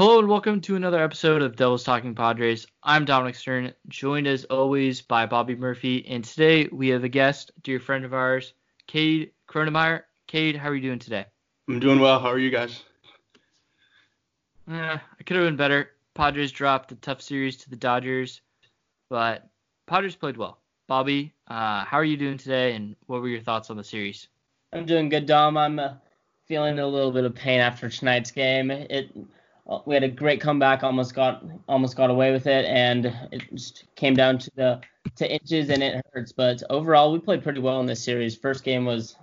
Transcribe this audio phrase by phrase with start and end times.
[0.00, 2.66] Hello and welcome to another episode of Devils Talking Padres.
[2.82, 7.50] I'm Dominic Stern, joined as always by Bobby Murphy, and today we have a guest,
[7.62, 8.54] dear friend of ours,
[8.86, 10.04] Cade Kronemeyer.
[10.26, 11.26] Cade, how are you doing today?
[11.68, 12.18] I'm doing well.
[12.18, 12.82] How are you guys?
[14.70, 15.90] Eh, I could have been better.
[16.14, 18.40] Padres dropped a tough series to the Dodgers,
[19.10, 19.50] but
[19.86, 20.60] Padres played well.
[20.86, 24.28] Bobby, uh, how are you doing today, and what were your thoughts on the series?
[24.72, 25.58] I'm doing good, Dom.
[25.58, 25.92] I'm uh,
[26.46, 28.70] feeling a little bit of pain after tonight's game.
[28.70, 29.14] It
[29.84, 33.84] we had a great comeback, almost got almost got away with it, and it just
[33.94, 34.80] came down to the
[35.16, 36.32] to inches, and it hurts.
[36.32, 38.36] But overall, we played pretty well in this series.
[38.36, 39.16] First game was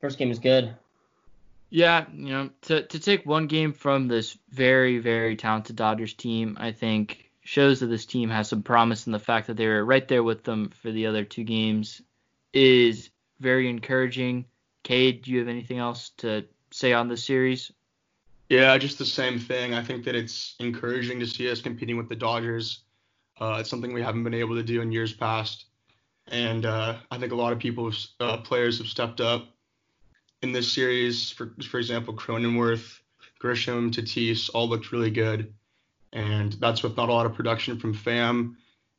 [0.00, 0.74] first game was good.
[1.70, 6.56] Yeah, you know, to to take one game from this very very talented Dodgers team,
[6.60, 9.84] I think shows that this team has some promise, and the fact that they were
[9.84, 12.00] right there with them for the other two games
[12.52, 14.44] is very encouraging.
[14.84, 17.72] Cade, do you have anything else to say on this series?
[18.52, 19.72] Yeah, just the same thing.
[19.72, 22.80] I think that it's encouraging to see us competing with the Dodgers.
[23.40, 25.64] Uh, it's something we haven't been able to do in years past,
[26.26, 29.48] and uh, I think a lot of people, uh, players, have stepped up
[30.42, 31.30] in this series.
[31.30, 33.00] For for example, Cronenworth,
[33.42, 35.54] Grisham, Tatis all looked really good,
[36.12, 38.56] and that's with not a lot of production from Pham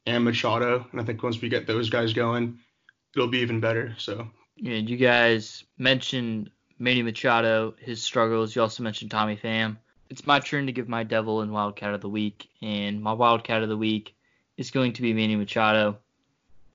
[0.07, 0.87] and Machado.
[0.91, 2.57] And I think once we get those guys going,
[3.15, 3.93] it'll be even better.
[3.99, 6.49] So yeah, you guys mentioned
[6.83, 8.53] Manny Machado, his struggles.
[8.53, 9.77] You also mentioned Tommy Pham.
[10.09, 13.63] It's my turn to give my Devil and Wildcat of the Week, and my Wildcat
[13.63, 14.13] of the Week
[14.57, 15.97] is going to be Manny Machado.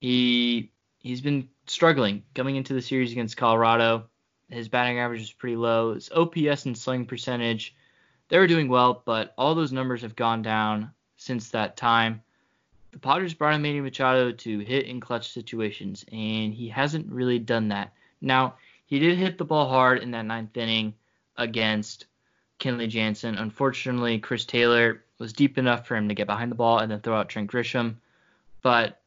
[0.01, 4.05] He he's been struggling coming into the series against Colorado.
[4.49, 5.93] His batting average is pretty low.
[5.93, 7.75] His OPS and sling percentage,
[8.29, 12.23] they were doing well, but all those numbers have gone down since that time
[12.91, 17.37] the Padres brought in Manny Machado to hit in clutch situations, and he hasn't really
[17.37, 17.93] done that.
[18.21, 18.55] Now,
[18.89, 20.95] he did hit the ball hard in that ninth inning
[21.37, 22.07] against
[22.59, 23.35] Kenley Jansen.
[23.35, 26.99] Unfortunately, Chris Taylor was deep enough for him to get behind the ball and then
[26.99, 27.97] throw out Trent Grisham.
[28.63, 28.99] But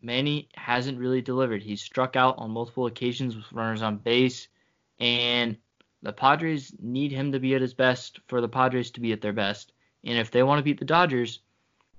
[0.00, 1.64] Manny hasn't really delivered.
[1.64, 4.46] He's struck out on multiple occasions with runners on base,
[5.00, 5.56] and
[6.02, 9.20] the Padres need him to be at his best for the Padres to be at
[9.20, 9.72] their best.
[10.04, 11.40] And if they want to beat the Dodgers,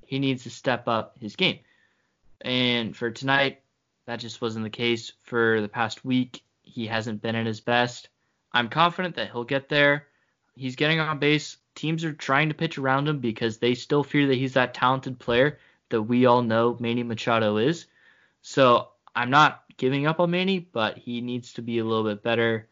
[0.06, 1.60] he needs to step up his game.
[2.40, 3.60] And for tonight,
[4.06, 5.12] that just wasn't the case.
[5.24, 8.10] For the past week, he hasn't been at his best.
[8.52, 10.08] I'm confident that he'll get there.
[10.56, 11.58] He's getting on base.
[11.76, 15.20] Teams are trying to pitch around him because they still fear that he's that talented
[15.20, 17.86] player that we all know Manny Machado is.
[18.42, 22.24] So I'm not giving up on Manny, but he needs to be a little bit
[22.24, 22.68] better.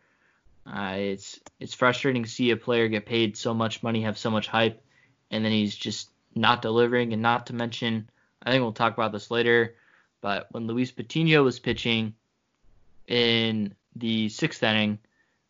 [0.65, 4.31] Uh, it's it's frustrating to see a player get paid so much money, have so
[4.31, 4.83] much hype,
[5.29, 8.09] and then he's just not delivering, and not to mention,
[8.41, 9.75] I think we'll talk about this later,
[10.21, 12.15] but when Luis Patino was pitching
[13.07, 14.99] in the sixth inning,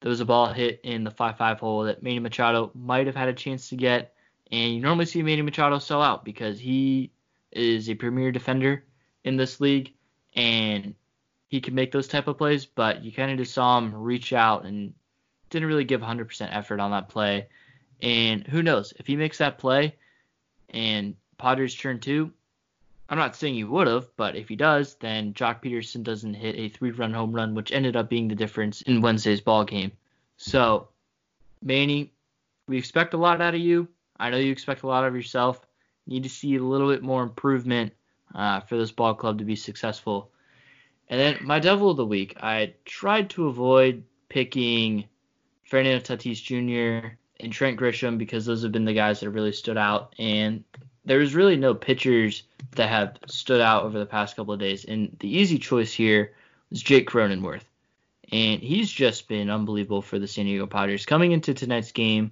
[0.02, 3.28] there was a ball hit in the 5-5 hole that Manny Machado might have had
[3.28, 4.14] a chance to get,
[4.52, 7.12] and you normally see Manny Machado sell out because he
[7.52, 8.84] is a premier defender
[9.24, 9.94] in this league,
[10.36, 10.94] and
[11.48, 14.34] he can make those type of plays, but you kind of just saw him reach
[14.34, 14.94] out and
[15.50, 17.48] didn't really give 100% effort on that play.
[18.02, 19.96] And who knows if he makes that play,
[20.70, 22.32] and Padres turn two,
[23.10, 26.56] I'm not saying he would have, but if he does, then Joc Pederson doesn't hit
[26.56, 29.92] a three-run home run, which ended up being the difference in Wednesday's ball game.
[30.38, 30.88] So,
[31.62, 32.12] Manny,
[32.68, 33.88] we expect a lot out of you.
[34.20, 35.62] I know you expect a lot of yourself.
[36.08, 37.94] Need to see a little bit more improvement
[38.34, 40.32] uh, for this ball club to be successful.
[41.08, 45.06] And then my devil of the week, I tried to avoid picking
[45.64, 49.78] Fernando Tatis Jr and Trent Grisham because those have been the guys that really stood
[49.78, 50.14] out.
[50.18, 50.64] And
[51.06, 52.44] there's really no pitchers
[52.76, 54.86] that have stood out over the past couple of days.
[54.86, 56.34] And the easy choice here
[56.70, 57.64] was Jake Cronenworth.
[58.32, 61.06] And he's just been unbelievable for the San Diego Padres.
[61.06, 62.32] Coming into tonight's game,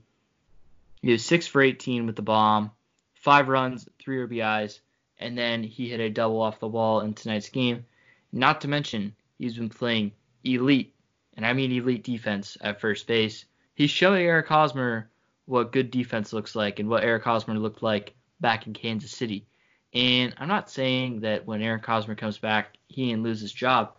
[1.01, 2.71] he was 6 for 18 with the bomb,
[3.15, 4.79] 5 runs, 3 RBIs,
[5.19, 7.85] and then he hit a double off the wall in tonight's game.
[8.31, 10.13] Not to mention, he's been playing
[10.43, 10.95] elite,
[11.35, 13.45] and I mean elite defense at first base
[13.75, 15.09] he's showing Eric Hosmer
[15.45, 19.47] what good defense looks like and what Eric Hosmer looked like back in Kansas City.
[19.93, 23.93] And I'm not saying that when Eric Hosmer comes back, he can lose his job,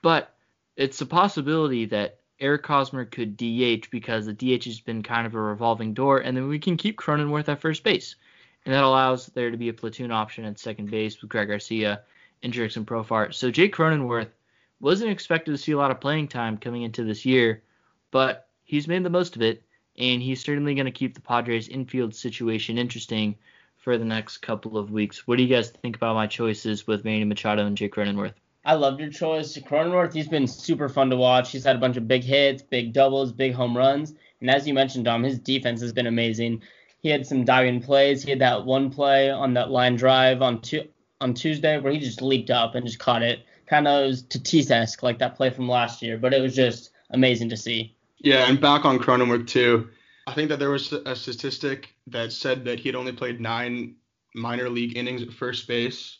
[0.00, 0.34] but
[0.76, 5.34] it's a possibility that Eric Hosmer could DH because the DH has been kind of
[5.34, 8.14] a revolving door, and then we can keep Cronenworth at first base.
[8.64, 12.02] And that allows there to be a platoon option at second base with Greg Garcia
[12.42, 13.34] and Jurickson Profar.
[13.34, 14.30] So Jake Cronenworth
[14.80, 17.62] wasn't expected to see a lot of playing time coming into this year,
[18.10, 19.62] but he's made the most of it,
[19.98, 23.36] and he's certainly going to keep the Padres' infield situation interesting
[23.82, 25.26] for the next couple of weeks.
[25.26, 28.34] What do you guys think about my choices with Manny Machado and Jake Cronenworth?
[28.64, 29.58] I loved your choice.
[29.58, 31.50] Cronenworth, he's been super fun to watch.
[31.50, 34.14] He's had a bunch of big hits, big doubles, big home runs.
[34.40, 36.62] And as you mentioned, Dom, his defense has been amazing.
[37.02, 38.22] he had some diving plays.
[38.22, 40.88] He had that one play on that line drive on two,
[41.20, 43.40] on Tuesday where he just leaped up and just caught it.
[43.66, 47.48] Kind of was Tatis-esque, like that play from last year, but it was just amazing
[47.48, 47.96] to see.
[48.18, 49.88] Yeah, and back on Cronenworth too.
[50.26, 53.96] I think that there was a statistic that said that he had only played nine
[54.34, 56.18] minor league innings at first base,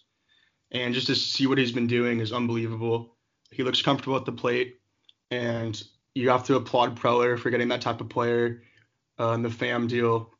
[0.70, 3.16] and just to see what he's been doing is unbelievable.
[3.50, 4.76] He looks comfortable at the plate,
[5.30, 5.80] and
[6.14, 8.62] you have to applaud Preller for getting that type of player
[9.20, 10.30] uh, in the Pham deal.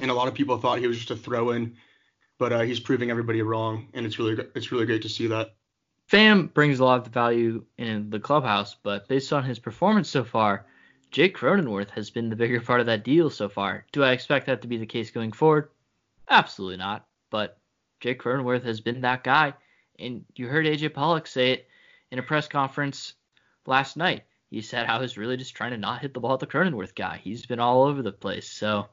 [0.00, 1.76] And a lot of people thought he was just a throw-in,
[2.38, 5.54] but uh, he's proving everybody wrong, and it's really it's really great to see that.
[6.10, 10.24] Pham brings a lot of value in the clubhouse, but based on his performance so
[10.24, 10.66] far,
[11.10, 13.84] Jake Cronenworth has been the bigger part of that deal so far.
[13.90, 15.70] Do I expect that to be the case going forward?
[16.28, 17.06] Absolutely not.
[17.30, 17.58] But
[17.98, 19.54] Jake Cronenworth has been that guy,
[19.98, 21.68] and you heard AJ Pollock say it
[22.10, 23.14] in a press conference
[23.66, 24.24] last night.
[24.50, 26.94] He said I was really just trying to not hit the ball at the Cronenworth
[26.94, 27.20] guy.
[27.22, 28.48] He's been all over the place.
[28.48, 28.88] So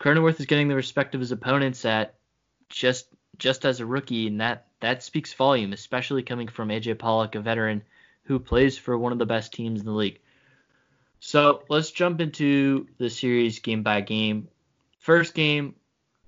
[0.00, 2.14] Cronenworth is getting the respect of his opponents at
[2.68, 7.34] just just as a rookie, and that that speaks volume, especially coming from AJ Pollock,
[7.34, 7.82] a veteran
[8.24, 10.20] who plays for one of the best teams in the league.
[11.20, 14.48] So let's jump into the series game by game.
[14.98, 15.74] First game,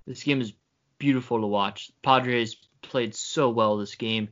[0.06, 0.52] this game is
[0.98, 1.90] beautiful to watch.
[2.02, 4.28] Padres played so well this game.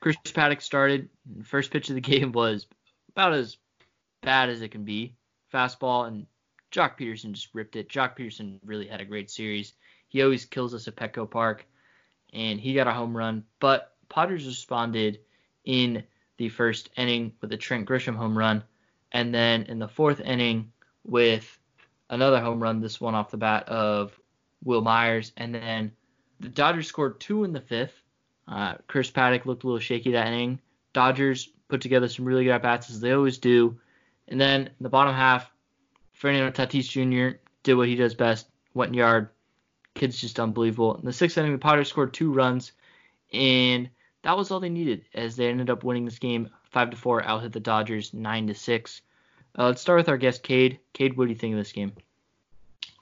[0.00, 1.08] Chris Paddack started.
[1.44, 2.66] First pitch of the game was
[3.10, 3.56] about as
[4.22, 5.14] bad as it can be.
[5.52, 6.26] Fastball, and
[6.72, 7.88] Joc Pederson just ripped it.
[7.88, 9.72] Joc Pederson really had a great series.
[10.08, 11.66] He always kills us at Petco Park,
[12.32, 13.44] and he got a home run.
[13.58, 15.20] But Padres responded
[15.64, 16.04] in
[16.36, 18.62] the first inning with a Trent Grisham home run,
[19.12, 20.72] and then in the fourth inning
[21.04, 21.58] with
[22.08, 24.18] another home run, this one off the bat of
[24.64, 25.92] Wil Myers, and then
[26.40, 28.02] the Dodgers scored two in the fifth.
[28.48, 30.60] Uh, Chris Paddack looked a little shaky that inning.
[30.92, 33.78] Dodgers put together some really good at bats as they always do.
[34.28, 35.50] And then in the bottom half,
[36.12, 37.38] Fernando Tatis Jr.
[37.62, 39.28] did what he does best, went yard.
[39.94, 40.96] Kid's just unbelievable.
[40.96, 42.72] In the sixth inning, the Padres scored two runs,
[43.32, 43.88] and
[44.22, 47.22] that was all they needed as they ended up winning this game five to four,
[47.24, 49.02] out hit the Dodgers nine to six.
[49.58, 50.78] Uh, let's start with our guest, Cade.
[50.92, 51.92] Cade, what do you think of this game?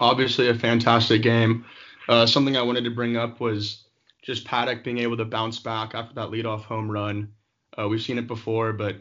[0.00, 1.65] Obviously, a fantastic game.
[2.09, 3.85] Uh, something I wanted to bring up was
[4.23, 7.32] just Paddack being able to bounce back after that leadoff home run.
[7.79, 8.97] Uh, we've seen it before, but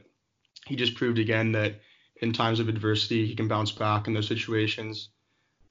[0.65, 1.81] he just proved again that
[2.21, 5.09] in times of adversity, he can bounce back in those situations.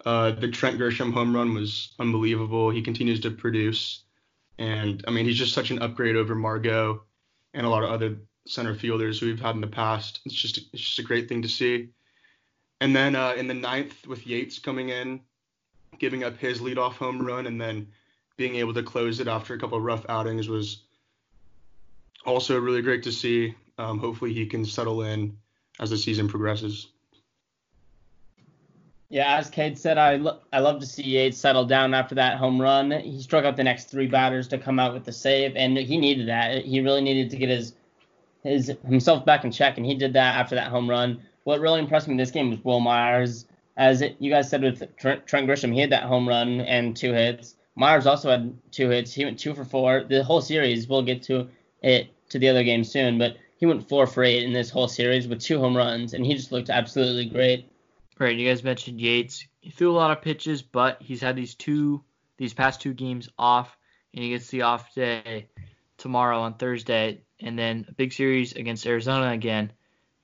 [0.05, 2.71] Uh, the Trent Grisham home run was unbelievable.
[2.71, 4.03] He continues to produce.
[4.59, 7.03] And I mean, he's just such an upgrade over Margot
[7.53, 8.17] and a lot of other
[8.47, 10.21] center fielders we've had in the past.
[10.25, 11.89] It's just it's just a great thing to see.
[12.81, 15.21] And then uh, in the ninth, with Yates coming in,
[15.99, 17.89] giving up his leadoff home run, and then
[18.37, 20.83] being able to close it after a couple of rough outings was
[22.25, 23.55] also really great to see.
[23.79, 25.37] Um, hopefully, he can settle in
[25.81, 26.89] as the season progresses.
[29.09, 32.39] Yeah, as Cade said, I lo- I love to see Yates settle down after that
[32.39, 32.91] home run.
[32.91, 35.97] He struck out the next three batters to come out with the save, and he
[35.97, 36.65] needed that.
[36.65, 37.75] He really needed to get his
[38.47, 41.21] his himself back in check, and he did that after that home run.
[41.45, 43.47] What really impressed me in this game was Wil Myers.
[43.77, 46.97] As it, you guys said with Trent, Trent Grisham, he had that home run and
[46.97, 47.57] two hits.
[47.75, 49.13] Myers also had two hits.
[49.13, 50.05] He went two for four.
[50.09, 51.49] The whole series, we'll get to
[51.83, 54.89] it to the other game soon, but he went four for eight in this whole
[54.89, 57.71] series with two home runs, and he just looked absolutely great.
[58.19, 59.47] Right, you guys mentioned Yates.
[59.61, 62.03] He threw a lot of pitches, but he's had these two,
[62.39, 63.77] these past two games off,
[64.15, 65.49] and he gets the off day
[65.99, 69.73] tomorrow on Thursday, and then a big series against Arizona again.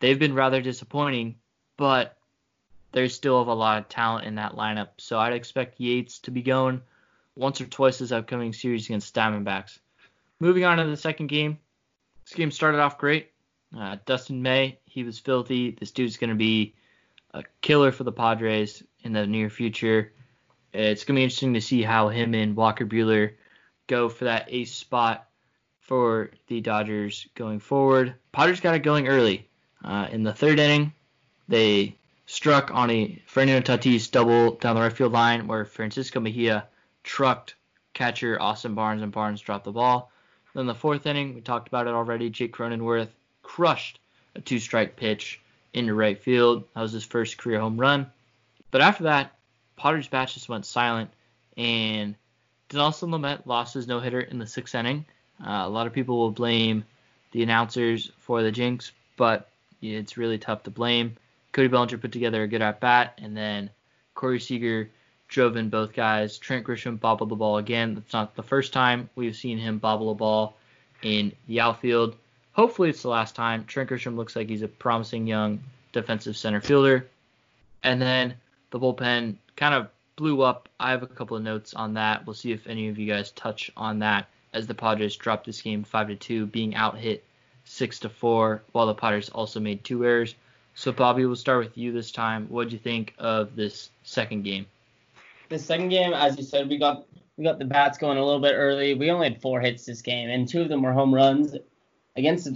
[0.01, 1.37] They've been rather disappointing,
[1.77, 2.17] but
[2.93, 4.89] they still have a lot of talent in that lineup.
[4.99, 6.83] So I'd expect Yates to be going
[7.37, 9.79] once or twice this upcoming series against Diamondbacks.
[10.41, 11.59] Moving on to the second game,
[12.25, 13.31] this game started off great.
[13.77, 15.71] Uh, Dustin May, he was filthy.
[15.71, 16.75] This dude's going to be
[17.33, 20.13] a killer for the Padres in the near future.
[20.73, 23.35] It's going to be interesting to see how him and Walker Buehler
[23.87, 25.29] go for that ace spot
[25.83, 28.15] for the Dodgers going forward.
[28.33, 29.49] Padres got it going early.
[29.85, 30.93] Uh, in the third inning,
[31.49, 31.97] they
[32.27, 36.67] struck on a Fernando Tatis double down the right field line where Francisco Mejia
[37.03, 37.57] trucked
[37.95, 40.11] catcher Austin Barnes and Barnes dropped the ball.
[40.55, 42.31] Then the fourth inning, we talked about it already.
[42.31, 43.09] Jake Cronenworth
[43.43, 43.99] crushed
[44.35, 45.41] a two-strike pitch
[45.75, 46.65] into right field.
[46.75, 48.11] That was his first career home run.
[48.71, 49.33] But after that,
[49.77, 51.11] Padres' bat just went silent,
[51.57, 52.15] and
[52.71, 55.07] Dinelson Lamet lost his no-hitter in the sixth inning.
[55.45, 56.85] Uh, a lot of people will blame
[57.33, 59.49] the announcers for the jinx, but
[59.81, 61.17] it's really tough to blame.
[61.53, 63.71] Cody Bellinger put together a good at bat, and then
[64.15, 64.89] Corey Seager
[65.29, 66.39] drove in both guys.
[66.39, 67.95] Trent Grisham bobbled the ball again.
[67.95, 70.57] That's not the first time we've seen him bobble a ball
[71.03, 72.17] in the outfield.
[72.53, 73.65] Hopefully, it's the last time.
[73.65, 75.61] Trent Grisham looks like he's a promising young
[75.93, 77.09] defensive center fielder.
[77.83, 78.35] And then
[78.71, 80.69] the bullpen kind of blew up.
[80.79, 82.27] I have a couple of notes on that.
[82.27, 85.61] We'll see if any of you guys touch on that as the Padres dropped this
[85.63, 87.25] game 5 to 2, being out hit
[87.65, 90.35] 6 to 4, while the Padres also made two errors.
[90.75, 92.47] So Bobby, we'll start with you this time.
[92.49, 94.67] What did you think of this second game?
[95.49, 97.05] The second game, as you said, we got
[97.37, 98.95] we got the bats going a little bit early.
[98.95, 101.57] We only had four hits this game, and two of them were home runs.
[102.17, 102.51] Against the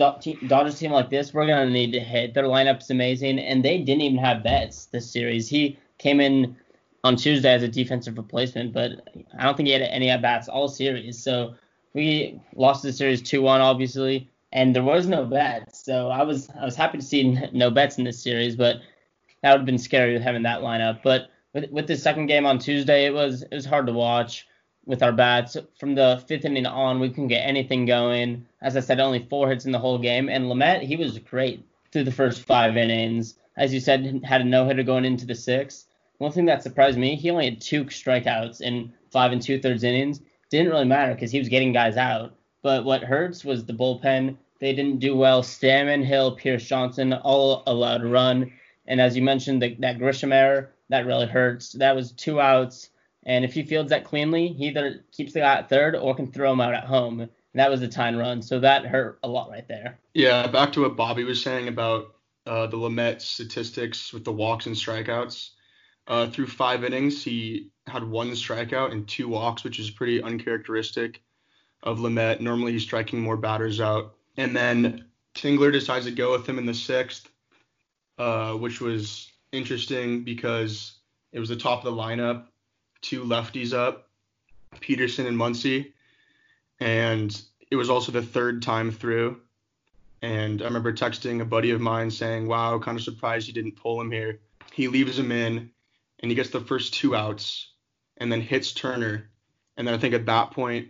[0.46, 2.34] Dodgers team like this, we're gonna need to hit.
[2.34, 5.48] Their lineup's amazing, and they didn't even have Betts this series.
[5.48, 6.56] He came in
[7.04, 10.48] on Tuesday as a defensive replacement, but I don't think he had any at bats
[10.48, 11.22] all series.
[11.22, 11.54] So
[11.96, 15.82] we lost the series 2-1, obviously, and there was no Betts.
[15.82, 18.82] So I was I was happy to see no Betts in this series, but
[19.42, 21.02] that would have been scary with having that lineup.
[21.02, 24.46] But with with the second game on Tuesday, it was it was hard to watch
[24.84, 25.56] with our bats.
[25.80, 28.46] From the fifth inning on, we couldn't get anything going.
[28.60, 31.64] As I said, only four hits in the whole game, and Lamet he was great
[31.92, 33.38] through the first five innings.
[33.56, 35.86] As you said, had a no hitter going into the sixth.
[36.18, 39.82] One thing that surprised me, he only had two strikeouts in five and two thirds
[39.82, 40.20] innings.
[40.50, 42.34] Didn't really matter because he was getting guys out.
[42.62, 44.36] But what hurts was the bullpen.
[44.58, 45.42] They didn't do well.
[45.42, 48.52] Stammen, Hill, Pierce Johnson, all allowed a run.
[48.86, 51.72] And as you mentioned, the, that Grisham error, that really hurts.
[51.72, 52.90] That was two outs.
[53.24, 56.30] And if he fields that cleanly, he either keeps the guy at third or can
[56.30, 57.20] throw him out at home.
[57.20, 58.40] And that was a tying run.
[58.40, 59.98] So that hurt a lot right there.
[60.14, 62.14] Yeah, back to what Bobby was saying about
[62.46, 65.50] uh, the Lamet statistics with the walks and strikeouts.
[66.08, 71.22] Uh, through five innings, he had one strikeout and two walks, which is pretty uncharacteristic
[71.82, 72.40] of Lamet.
[72.40, 74.14] Normally, he's striking more batters out.
[74.36, 77.28] And then Tingler decides to go with him in the sixth,
[78.18, 80.98] uh, which was interesting because
[81.32, 82.46] it was the top of the lineup,
[83.02, 84.08] two lefties up,
[84.76, 85.92] Pederson and Muncy,
[86.80, 89.40] and it was also the third time through.
[90.22, 93.76] And I remember texting a buddy of mine saying, "Wow, kind of surprised he didn't
[93.76, 94.40] pull him here."
[94.72, 95.70] He leaves him in,
[96.20, 97.70] and he gets the first two outs,
[98.16, 99.28] and then hits Turner,
[99.76, 100.88] and then I think at that point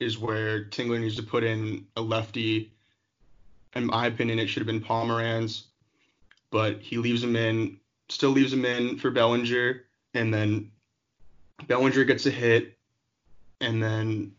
[0.00, 2.72] is where Tingler needs to put in a lefty.
[3.74, 5.64] In my opinion, it should have been Pomeranz,
[6.50, 9.84] but he leaves him in, still leaves him in for Bellinger,
[10.14, 10.70] and then
[11.66, 12.76] Bellinger gets a hit,
[13.60, 14.32] and then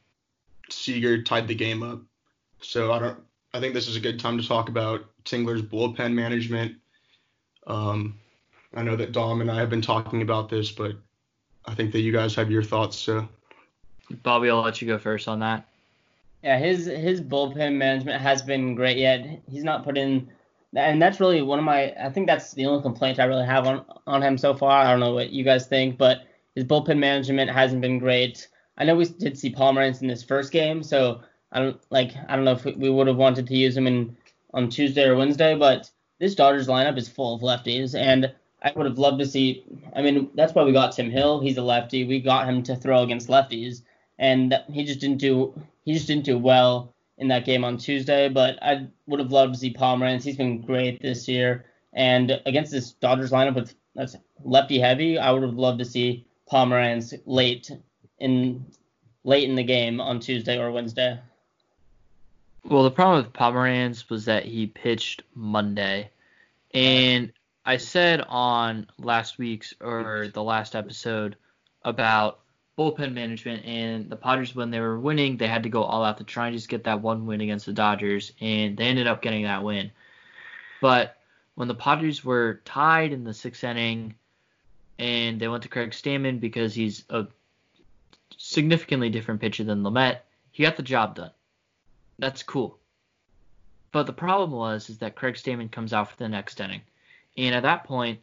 [0.70, 2.02] Seager tied the game up.
[2.62, 3.20] So I don't.
[3.54, 6.76] I think this is a good time to talk about Tingler's bullpen management.
[7.68, 8.20] Um,
[8.76, 10.96] I know that Dom and I have been talking about this, but
[11.66, 12.98] I think that you guys have your thoughts.
[12.98, 13.28] So
[14.24, 15.68] Bobby, I'll let you go first on that.
[16.44, 18.98] Yeah, his his bullpen management has been great.
[18.98, 20.30] Yet he's not put in,
[20.76, 21.92] and that's really one of my.
[21.94, 24.86] I think that's the only complaint I really have on on him so far.
[24.86, 28.48] I don't know what you guys think, but his bullpen management hasn't been great.
[28.78, 32.12] I know we did see Pomeranz in this first game, so I don't like.
[32.28, 34.16] I don't know if we would have wanted to use him in
[34.54, 35.90] on Tuesday or Wednesday, but
[36.20, 38.32] this Dodgers lineup is full of lefties, and
[38.66, 39.64] I would have loved to see.
[39.96, 41.40] I mean, that's why we got Tim Hill.
[41.40, 42.04] He's a lefty.
[42.04, 43.84] We got him to throw against lefties
[44.18, 45.54] and he just didn't do
[45.84, 48.30] he just didn't do well in that game on Tuesday.
[48.30, 50.24] But I would have loved to see Pomeranz.
[50.24, 55.32] He's been great this year, and against this Dodgers lineup with that's lefty heavy, I
[55.32, 57.72] would have loved to see Pomeranz late
[58.20, 58.66] in
[59.24, 61.20] late in the game on Tuesday or Wednesday.
[62.64, 66.10] Well, the problem with Pomeranz was that he pitched Monday,
[66.74, 67.32] and
[67.66, 71.36] I said on last week's or the last episode
[71.84, 72.40] about
[72.78, 76.20] bullpen management and the Padres when they were winning, they had to go all out
[76.20, 79.22] to try and just get that one win against the Dodgers and they ended up
[79.22, 79.92] getting that win.
[80.80, 81.18] But
[81.56, 84.14] when the Padres were tied in the sixth inning
[85.00, 87.26] and they went to Craig Stammen because he's a
[88.38, 90.20] significantly different pitcher than Lamet,
[90.52, 91.32] he got the job done.
[92.20, 92.78] That's cool.
[93.92, 96.82] But the problem was is that Craig Stammen comes out for the next inning.
[97.38, 98.20] And at that point,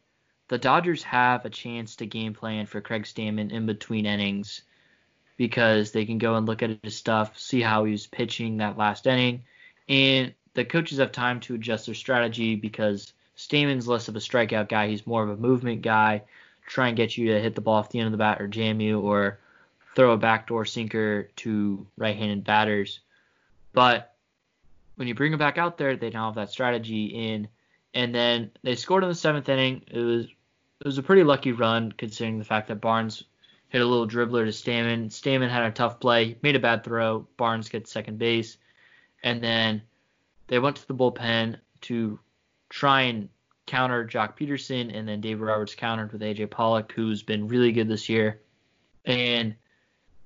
[0.49, 4.63] the Dodgers have a chance to game plan for Craig Stammen in between innings
[5.37, 8.79] because they can go and look at his stuff, see how he was pitching that
[8.79, 9.43] last inning,
[9.89, 14.69] and the coaches have time to adjust their strategy because Stammen's less of a strikeout
[14.69, 14.89] guy.
[14.89, 16.23] He's more of a movement guy,
[16.67, 18.47] try and get you to hit the ball off the end of the bat or
[18.47, 19.39] jam you or
[19.97, 23.01] throw a backdoor sinker to right-handed batters.
[23.73, 24.15] But
[24.97, 27.49] when you bring him back out there, they now have that strategy in.
[27.95, 29.83] And then they scored in the seventh inning.
[29.89, 33.23] It was it was a pretty lucky run considering the fact that Barnes
[33.69, 35.11] hit a little dribbler to Stammen.
[35.11, 37.27] Stammen had a tough play, made a bad throw.
[37.37, 38.57] Barnes gets second base,
[39.23, 39.83] and then
[40.49, 42.19] they went to the bullpen to
[42.69, 43.29] try and
[43.67, 47.89] counter Joc Pederson, and then David Roberts countered with AJ Pollock, who's been really good
[47.89, 48.41] this year.
[49.05, 49.55] And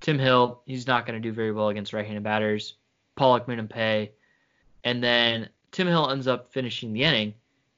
[0.01, 2.75] Tim Hill, he's not going to do very well against right-handed batters.
[3.15, 4.13] Pollock made him pay,
[4.85, 7.35] and then Tim Hill ends up finishing the inning.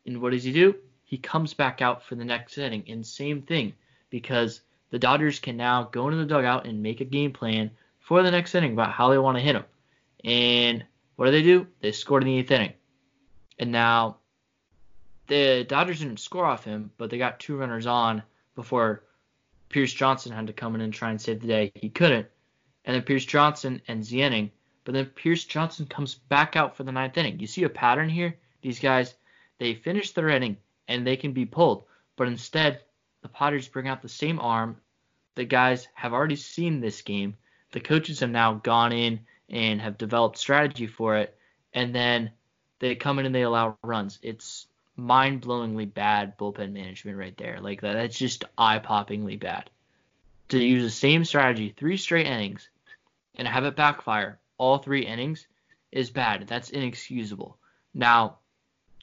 [0.08, 0.74] And what does he do?
[1.08, 2.84] he comes back out for the next inning.
[2.86, 3.72] And same thing,
[4.10, 4.60] because
[4.90, 8.30] the Dodgers can now go into the dugout and make a game plan for the
[8.30, 9.64] next inning about how they want to hit him.
[10.22, 10.84] And
[11.16, 11.66] what do they do?
[11.80, 12.74] They scored in the eighth inning.
[13.58, 14.18] And now
[15.28, 18.22] the Dodgers didn't score off him, but they got two runners on
[18.54, 19.04] before
[19.70, 21.72] Pierce Johnson had to come in and try and save the day.
[21.74, 22.26] He couldn't.
[22.84, 24.50] And then Pierce Johnson ends the inning.
[24.84, 27.40] But then Pierce Johnson comes back out for the ninth inning.
[27.40, 28.36] You see a pattern here?
[28.60, 29.14] These guys,
[29.58, 31.84] they finish their inning and they can be pulled.
[32.16, 32.80] But instead,
[33.22, 34.76] the Padres bring out the same arm.
[35.34, 37.36] The guys have already seen this game.
[37.72, 41.36] The coaches have now gone in and have developed strategy for it.
[41.72, 42.30] And then
[42.78, 44.18] they come in and they allow runs.
[44.22, 47.60] It's mind-blowingly bad bullpen management right there.
[47.60, 49.70] Like that, that's just eye-poppingly bad.
[50.48, 52.68] To use the same strategy three straight innings
[53.34, 55.46] and have it backfire all three innings
[55.92, 56.46] is bad.
[56.46, 57.56] That's inexcusable.
[57.94, 58.38] Now,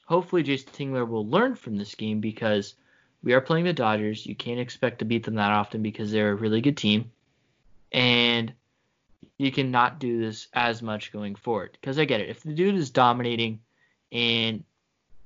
[0.06, 2.76] hopefully Jayce Tingler will learn from this game because
[3.24, 4.26] we are playing the Dodgers.
[4.26, 7.12] You can't expect to beat them that often because they're a really good team.
[7.92, 8.54] And
[9.38, 11.78] you cannot do this as much going forward.
[11.80, 12.30] Because I get it.
[12.30, 13.60] If the dude is dominating
[14.12, 14.64] and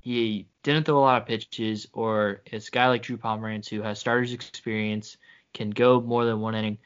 [0.02, 3.82] he didn't throw a lot of pitches, or it's a guy like Drew Pomeranz who
[3.82, 5.18] has starters experience,
[5.54, 6.78] can go more than one inning,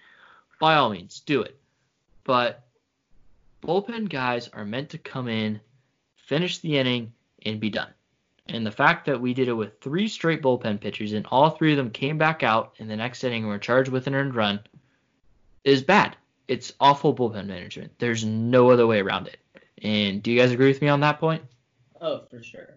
[0.60, 1.58] by all means, do it.
[2.24, 2.64] But
[3.62, 5.60] bullpen guys are meant to come in,
[6.16, 7.94] finish the inning, and be done.
[8.48, 11.72] And the fact that we did it with three straight bullpen pitchers and all three
[11.72, 14.36] of them came back out in the next inning and were charged with an earned
[14.36, 14.60] run
[15.64, 16.18] is bad.
[16.48, 17.94] It's awful bullpen management.
[18.00, 19.38] There's no other way around it.
[19.82, 21.44] And do you guys agree with me on that point?
[22.02, 22.76] Oh, for sure.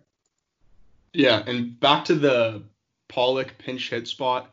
[1.13, 2.63] Yeah, and back to the
[3.09, 4.53] Pollock pinch hit spot.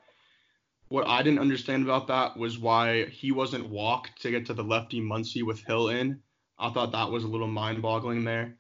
[0.88, 4.64] What I didn't understand about that was why he wasn't walked to get to the
[4.64, 6.22] lefty Muncy with Hill in.
[6.58, 8.56] I thought that was a little mind-boggling there.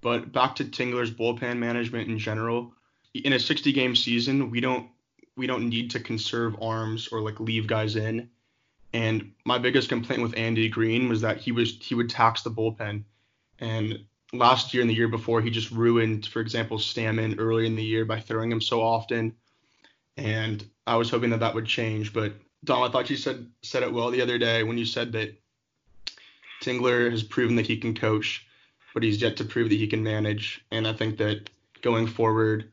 [0.00, 2.72] But back to Tingler's bullpen management in general.
[3.14, 4.88] In a 60-game season, we don't
[5.36, 8.30] we don't need to conserve arms or like leave guys in.
[8.92, 12.50] And my biggest complaint with Andy Green was that he was he would tax the
[12.50, 13.04] bullpen.
[13.58, 17.76] And last year and the year before, he just ruined, for example, Stammen early in
[17.76, 19.34] the year by throwing him so often.
[20.16, 22.12] And I was hoping that that would change.
[22.12, 25.12] But Dom, I thought you said said it well the other day when you said
[25.12, 25.38] that
[26.62, 28.46] Tingler has proven that he can coach,
[28.96, 30.64] but he's yet to prove that he can manage.
[30.70, 31.50] And I think that
[31.82, 32.72] going forward,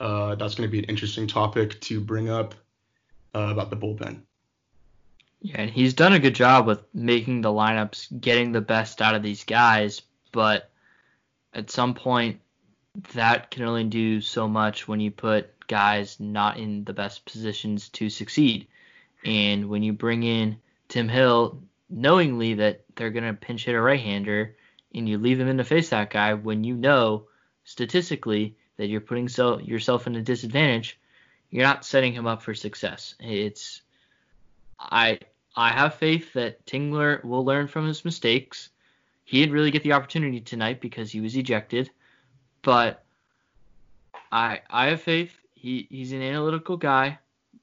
[0.00, 2.54] uh, that's going to be an interesting topic to bring up
[3.34, 4.22] uh, about the bullpen.
[5.42, 9.14] Yeah, and he's done a good job with making the lineups, getting the best out
[9.14, 10.00] of these guys,
[10.32, 10.70] but
[11.52, 12.40] at some point
[13.12, 17.90] that can only do so much when you put guys not in the best positions
[17.90, 18.68] to succeed.
[19.22, 20.56] And when you bring in
[20.88, 21.60] Tim Hill,
[21.90, 24.56] knowingly that they're going to pinch hit a right hander,
[24.94, 27.26] and you leave him in to face that guy when you know
[27.64, 30.98] statistically that you're putting so, yourself in a disadvantage,
[31.50, 33.14] you're not setting him up for success.
[33.20, 33.82] It's
[34.78, 35.20] I
[35.54, 38.70] I have faith that Tingler will learn from his mistakes.
[39.24, 41.90] He didn't really get the opportunity tonight because he was ejected,
[42.62, 43.04] but
[44.30, 45.36] I I have faith.
[45.54, 47.18] He he's an analytical guy,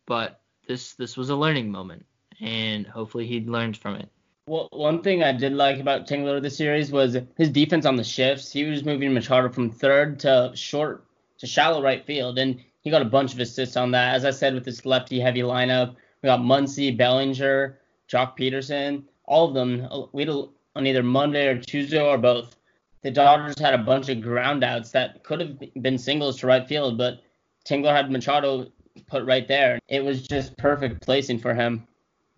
[0.05, 2.05] but this this was a learning moment,
[2.39, 4.09] and hopefully he learns from it.
[4.49, 8.03] Well, one thing I did like about Tingler this series was his defense on the
[8.03, 8.51] shifts.
[8.51, 11.05] He was moving Machado from third to short
[11.37, 14.15] to shallow right field, and he got a bunch of assists on that.
[14.15, 17.77] As I said, with this lefty heavy lineup, we got Muncy, Bellinger,
[18.11, 19.87] Joc Pederson, all of them.
[20.13, 20.29] We had
[20.75, 22.55] on either Monday or Tuesday or both.
[23.03, 26.67] The Dodgers had a bunch of ground outs that could have been singles to right
[26.67, 27.21] field, but
[27.65, 28.71] Tingler had Machado
[29.05, 29.77] put right there.
[29.87, 31.85] It was just perfect placing for him.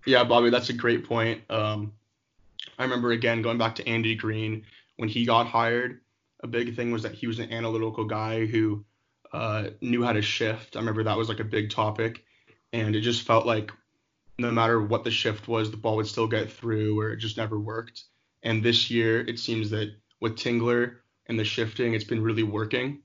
[0.06, 1.41] Yeah, Bobby, that's a great point.
[1.50, 1.93] Um,
[2.82, 4.65] I remember again going back to Andy Green
[4.98, 6.02] when he got hired.
[6.41, 8.84] A big thing was that he was an analytical guy who
[9.32, 10.76] uh, knew how to shift.
[10.76, 12.24] I remember that was like a big topic,
[12.74, 13.72] and it just felt like
[14.39, 17.38] no matter what the shift was, the ball would still get through, or it just
[17.38, 18.06] never worked.
[18.41, 20.96] And this year, it seems that with Tingler
[21.28, 23.04] and the shifting, it's been really working.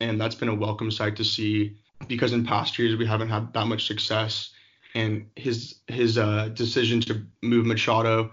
[0.00, 3.54] And that's been a welcome sight to see because in past years we haven't had
[3.54, 4.50] that much success.
[4.94, 8.30] And his his uh, decision to move Machado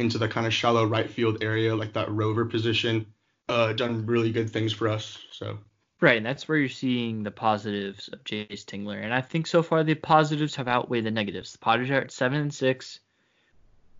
[0.00, 3.06] into the kind of shallow right field area, like that rover position,
[3.48, 5.18] uh, done really good things for us.
[5.30, 5.58] So.
[6.00, 9.02] Right, and that's where you're seeing the positives of Jayce Tingler.
[9.02, 11.52] And I think so far the positives have outweighed the negatives.
[11.52, 13.00] The Padres are at seven and six.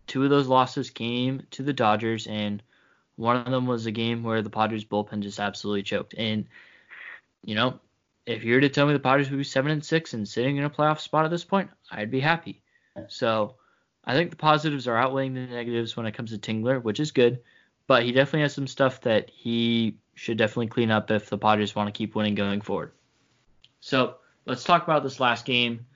[0.06, 2.62] Two of those losses came to the Dodgers, and
[3.16, 6.14] one of them was a game where the Padres bullpen just absolutely choked.
[6.16, 6.46] And
[7.44, 7.78] you know,
[8.24, 10.56] if you were to tell me the Padres would be seven and six and sitting
[10.56, 12.62] in a playoff spot at this point, I'd be happy.
[13.08, 13.56] So
[14.04, 17.12] I think the positives are outweighing the negatives when it comes to Tingler, which is
[17.12, 17.40] good.
[17.86, 21.74] But he definitely has some stuff that he should definitely clean up if the Padres
[21.74, 22.92] want to keep winning going forward.
[23.80, 25.86] So let's talk about this last game.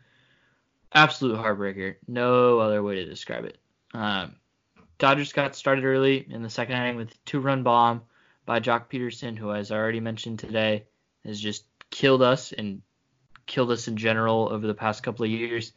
[0.95, 1.97] absolute heartbreaker.
[2.07, 3.59] No other way to describe it.
[3.93, 4.37] Um,
[4.99, 8.03] Dodgers got started early in the second inning with a two-run bomb
[8.47, 10.85] by Joc Pederson, who, as I already mentioned today,
[11.25, 12.83] has just killed us and
[13.47, 15.73] killed us in general over the past couple of years.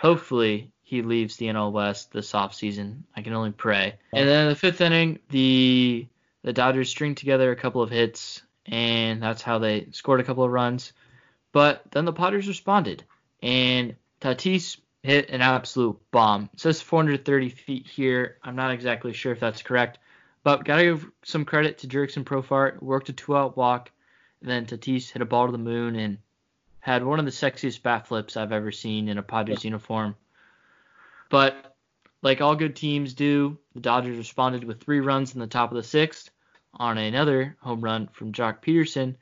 [0.00, 3.02] Hopefully, he leaves the NL West this offseason.
[3.16, 3.94] I can only pray.
[4.12, 6.06] And then in the fifth inning, the
[6.42, 10.44] the Dodgers string together a couple of hits, and that's how they scored a couple
[10.44, 10.92] of runs.
[11.52, 13.02] But then the Padres responded,
[13.42, 16.48] and Tatis hit an absolute bomb.
[16.54, 18.38] It says 430 feet here.
[18.42, 19.98] I'm not exactly sure if that's correct,
[20.44, 22.80] but gotta give some credit to Jurickson Profar.
[22.80, 23.90] Worked a two-out walk,
[24.40, 26.18] and then Tatis hit a ball to the moon and
[26.78, 30.14] had one of the sexiest bat flips I've ever seen in a Padres uniform.
[31.30, 31.76] But
[32.22, 35.76] like all good teams do, the Dodgers responded with three runs in the top of
[35.76, 36.30] the sixth
[36.74, 39.16] on another home run from Joc Pederson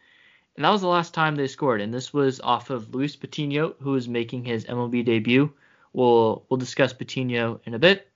[0.56, 1.80] and that was the last time they scored.
[1.80, 5.52] And this was off of Luis Patino, who was making his MLB debut.
[5.92, 8.08] We'll we'll discuss Patino in a bit.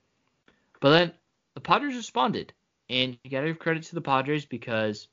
[0.81, 1.13] But then
[1.55, 2.53] the Padres responded,
[2.91, 5.09] and you gotta give credit to the Padres because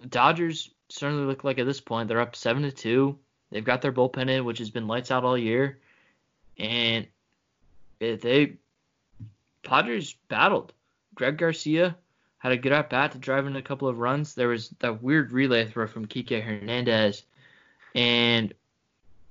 [0.00, 3.18] the Dodgers certainly look like at this point they're up seven to two.
[3.50, 5.78] They've got their bullpen in, which has been lights out all year,
[6.58, 7.06] and
[8.10, 8.56] they
[9.62, 10.72] Padres battled.
[11.14, 11.96] Greg Garcia
[12.38, 14.34] had a good at bat to drive in a couple of runs.
[14.34, 17.22] There was that weird relay throw from Kike Hernandez,
[17.94, 18.52] and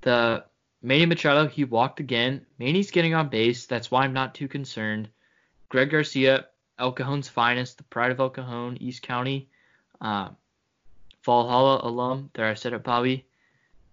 [0.00, 0.44] the
[0.80, 2.46] Manny Machado he walked again.
[2.58, 3.66] Manny's getting on base.
[3.66, 5.08] That's why I'm not too concerned.
[5.68, 6.46] Greg Garcia,
[6.78, 9.48] El Cajon's finest, the pride of El Cajon, East County,
[10.00, 10.30] uh,
[11.24, 12.30] Valhalla alum.
[12.34, 13.26] There I said it, Bobby.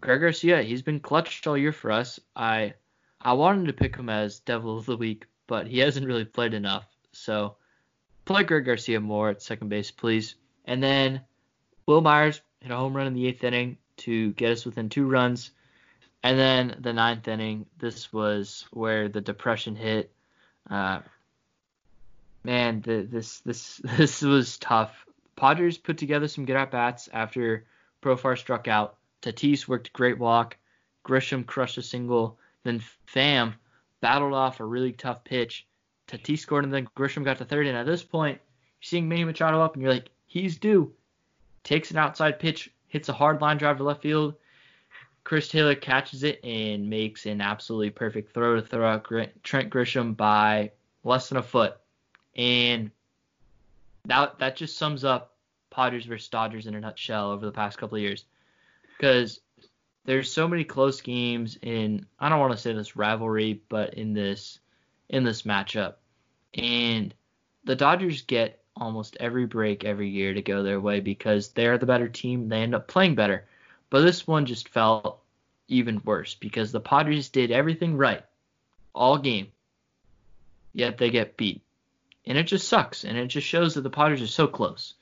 [0.02, 2.20] Greg Garcia, he's been clutched all year for us.
[2.36, 2.74] I
[3.22, 6.54] I wanted to pick him as Devil of the Week, but he hasn't really played
[6.54, 6.86] enough.
[7.12, 7.56] So
[8.26, 10.36] play Greg Garcia more at second base, please.
[10.66, 11.22] And then
[11.86, 15.08] Wil Myers hit a home run in the eighth inning to get us within two
[15.08, 15.52] runs.
[16.24, 20.12] And then the ninth inning, this was where the depression hit.
[20.70, 21.00] Uh,
[22.44, 25.06] man, the, this this this was tough.
[25.36, 27.66] Padres put together some good at bats after
[28.02, 28.98] Profar struck out.
[29.22, 30.58] Tatis worked great walk.
[31.06, 32.38] Grisham crushed a single.
[32.64, 33.54] Then Pham
[34.02, 35.66] battled off a really tough pitch
[36.10, 37.68] Tatis scored, and then Grisham got to third.
[37.68, 40.92] And at this point, you're seeing Manny Machado up, and you're like, he's due.
[41.64, 44.36] Takes an outside pitch, hits a hard line drive to left field.
[45.24, 49.08] Chris Taylor catches it and makes an absolutely perfect throw to throw out
[49.44, 50.72] Trent Grisham by
[51.04, 51.78] less than a foot.
[52.36, 52.90] And
[54.06, 55.36] that that just sums up
[55.70, 58.26] Padres versus Dodgers in a nutshell over the past couple of years.
[58.98, 59.42] Because
[60.10, 64.14] there's so many close games in I don't want to say this rivalry, but in
[64.14, 64.58] this
[65.08, 65.98] in this matchup.
[66.56, 67.14] And
[67.64, 71.86] the Dodgers get almost every break every year to go their way because they're the
[71.86, 72.50] better team.
[72.50, 73.46] They end up playing better.
[73.92, 75.22] But this one just felt
[75.68, 78.24] even worse because the Padres did everything right
[78.96, 79.52] all game,
[80.74, 81.62] yet they get beat.
[82.26, 83.04] And it just sucks.
[83.04, 84.96] And it just shows that the Padres are so close,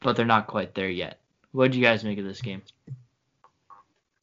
[0.00, 1.18] but they're not quite there yet.
[1.52, 2.62] What do you guys make of this game?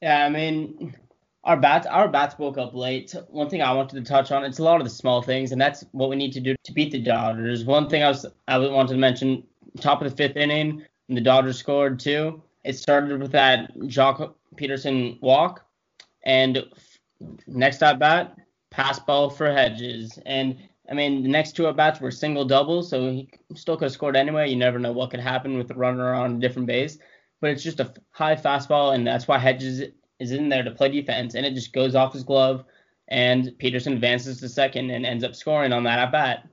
[0.02, 0.96] Yeah, I mean,
[1.44, 3.14] our bats our bats woke up late.
[3.30, 5.62] One thing I wanted to touch on, it's a lot of the small things, and
[5.62, 7.66] that's what we need to do to beat the Dodgers.
[7.66, 9.44] One thing I was I wanted to mention,
[9.80, 12.42] top of the fifth inning, the Dodgers scored two.
[12.64, 15.64] It started with that Joc Pederson walk,
[16.24, 16.64] and
[17.48, 18.36] next at bat,
[18.72, 20.58] pass ball for Hedges, and
[20.90, 23.92] I mean the next two at bats were single doubles, so he still could have
[23.92, 24.50] scored anyway.
[24.50, 26.98] You never know what could happen with the runner on a different base,
[27.42, 29.84] but it's just a high fastball, and that's why Hedges
[30.20, 32.64] is in there to play defense, and it just goes off his glove,
[33.08, 36.48] and Pederson advances to second and ends up scoring on that at bat.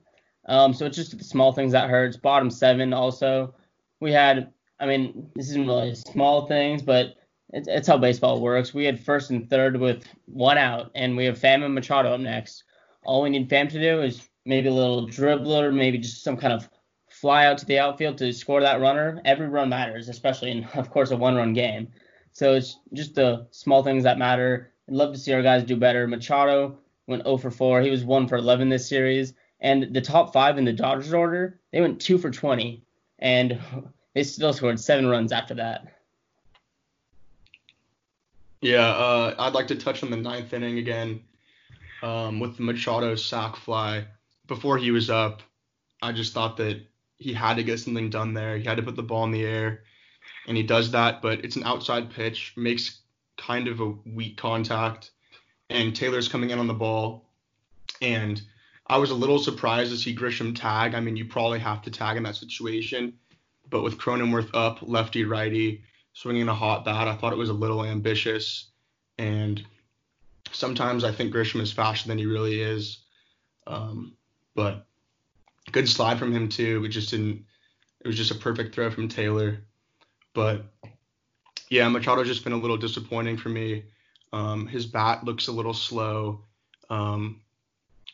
[0.45, 2.17] Um, so it's just the small things that hurts.
[2.17, 3.55] Bottom seven also,
[3.99, 4.51] we had.
[4.79, 7.15] I mean, this isn't really small things, but
[7.53, 8.73] it's, it's how baseball works.
[8.73, 12.19] We had first and third with one out, and we have Pham and Machado up
[12.19, 12.63] next.
[13.05, 16.51] All we need Pham to do is maybe a little dribbler, maybe just some kind
[16.51, 16.69] of
[17.23, 19.21] fly out to the outfield to score that runner.
[19.23, 21.87] Every run matters, especially in, of course, a one-run game.
[22.33, 24.73] So it's just the small things that matter.
[24.89, 26.05] I'd love to see our guys do better.
[26.05, 27.79] Machado went 0 for 4.
[27.79, 29.35] He was 1 for 11 this series.
[29.61, 32.83] And the top five in the Dodgers order, they went 2 for 20.
[33.19, 33.57] And
[34.13, 35.87] they still scored seven runs after that.
[38.59, 41.23] Yeah, uh, I'd like to touch on the ninth inning again
[42.01, 44.07] um, with the Machado sac fly.
[44.45, 45.41] Before he was up,
[46.01, 46.81] I just thought that
[47.23, 48.57] he had to get something done there.
[48.57, 49.83] He had to put the ball in the air
[50.47, 52.99] and he does that, but it's an outside pitch, makes
[53.37, 55.11] kind of a weak contact,
[55.69, 57.29] and Taylor's coming in on the ball,
[58.01, 58.41] and
[58.87, 60.93] I was a little surprised to see Grisham tag.
[60.93, 63.13] I mean, you probably have to tag in that situation,
[63.69, 65.83] but with Cronenworth up, lefty righty,
[66.13, 68.67] swinging a hot bat, I thought it was a little ambitious,
[69.17, 69.65] and
[70.51, 72.99] sometimes I think Grisham is faster than he really is.
[73.65, 74.13] Um,
[74.55, 74.85] but
[75.71, 76.83] good slide from him too.
[76.85, 77.45] It just didn't.
[78.01, 79.63] It was just a perfect throw from Taylor.
[80.33, 80.65] But
[81.69, 83.83] yeah, Machado's just been a little disappointing for me.
[84.33, 86.43] Um, his bat looks a little slow.
[86.89, 87.41] Um,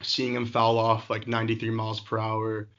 [0.02, 2.70] seeing him foul off like 93 miles per hour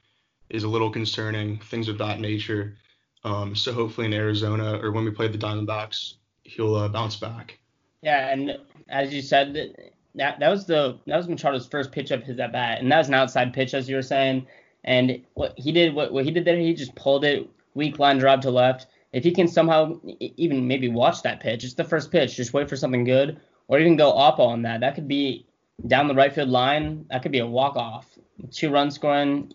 [0.49, 1.59] is a little concerning.
[1.59, 2.77] Things of that nature.
[3.23, 7.59] Um, so hopefully in Arizona or when we play the Diamondbacks, he'll uh, bounce back.
[8.01, 8.57] Yeah, and
[8.89, 9.75] as you said,
[10.15, 12.97] that that was the that was Machado's first pitch of his at bat, and that
[12.97, 14.47] was an outside pitch, as you were saying.
[14.83, 18.17] And what he did, what, what he did there, he just pulled it, weak line
[18.17, 18.87] drive to left.
[19.13, 22.69] If he can somehow even maybe watch that pitch, it's the first pitch, just wait
[22.69, 24.79] for something good, or even go up on that.
[24.79, 25.45] That could be
[25.87, 27.05] down the right field line.
[27.09, 28.07] That could be a walk off,
[28.51, 29.53] two run scoring,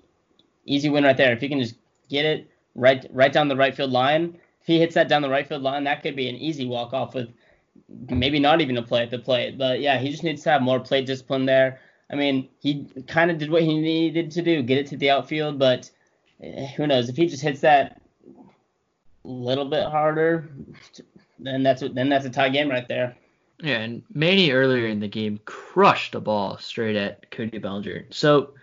[0.64, 1.32] easy win right there.
[1.32, 1.76] If he can just
[2.08, 5.30] get it right right down the right field line, if he hits that down the
[5.30, 7.28] right field line, that could be an easy walk off with
[8.10, 9.56] maybe not even a play at the plate.
[9.56, 11.80] But yeah, he just needs to have more plate discipline there.
[12.10, 15.10] I mean, he kind of did what he needed to do, get it to the
[15.10, 15.90] outfield, but
[16.42, 18.00] eh, who knows if he just hits that
[19.24, 20.48] little bit harder,
[21.38, 23.16] then that's a, then that's a tie game right there.
[23.60, 28.06] Yeah, and Manny earlier in the game crushed a ball straight at Cody Bellinger.
[28.10, 28.54] So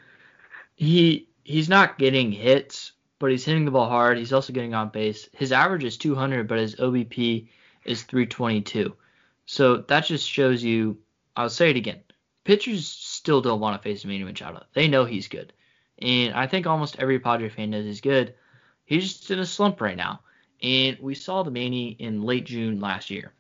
[0.76, 4.18] he he's not getting hits, but he's hitting the ball hard.
[4.18, 5.30] He's also getting on base.
[5.34, 7.48] His average is 200, but his OBP
[7.86, 8.96] is 322.
[9.46, 10.98] So that just shows you.
[11.36, 12.02] I'll say it again.
[12.44, 12.88] Pitchers
[13.24, 14.66] still don't want to face Manny Machado.
[14.74, 15.54] They know he's good,
[15.98, 18.34] and I think almost every Padre fan knows he's good.
[18.84, 20.20] He's just in a slump right now,
[20.62, 23.32] and we saw the Manny in late June last year,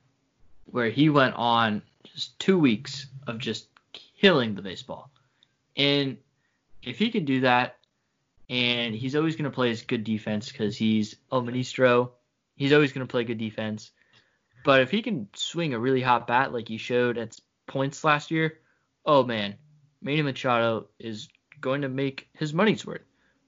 [0.67, 3.67] where he went on just two weeks of just
[4.21, 5.11] killing the baseball,
[5.75, 6.15] and
[6.81, 7.75] if he can do that,
[8.49, 12.13] and he's always going to play his good defense because he's El Ministro,
[12.55, 13.91] he's always going to play good defense.
[14.63, 18.31] But if he can swing a really hot bat like he showed at points last
[18.31, 18.59] year,
[19.05, 19.55] oh man,
[20.03, 21.29] Manny Machado is
[21.61, 23.01] going to make his money's worth.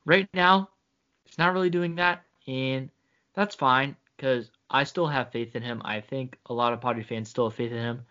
[0.06, 0.70] Right now,
[1.26, 2.90] he's not really doing that, and
[3.34, 5.82] that's fine because I still have faith in him.
[5.84, 8.06] I think a lot of Padre fans still have faith in him,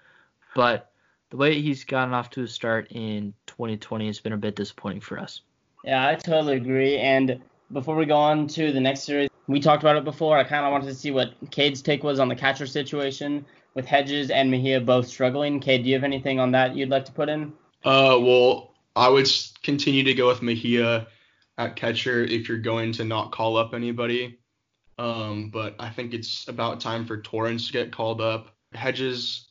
[0.55, 0.91] but
[1.31, 5.01] the way he's gotten off to a start in 2020 has been a bit disappointing
[5.01, 5.41] for us.
[5.83, 6.99] Yeah, I totally agree.
[6.99, 7.41] And
[7.73, 10.39] before we go on to the next series, we talked about it before.
[10.39, 13.87] I kind of wanted to see what Cade's take was on the catcher situation with
[13.87, 15.61] Hedges and Mejia both struggling.
[15.61, 17.53] Cade, do you have anything on that you'd like to put in?
[17.85, 19.29] Uh, well, I would
[19.62, 21.07] continue to go with Mejia
[21.59, 24.38] at catcher if you're going to not call up anybody.
[24.99, 28.55] Um, but I think it's about time for Torrens to get called up.
[28.73, 29.49] Hedges,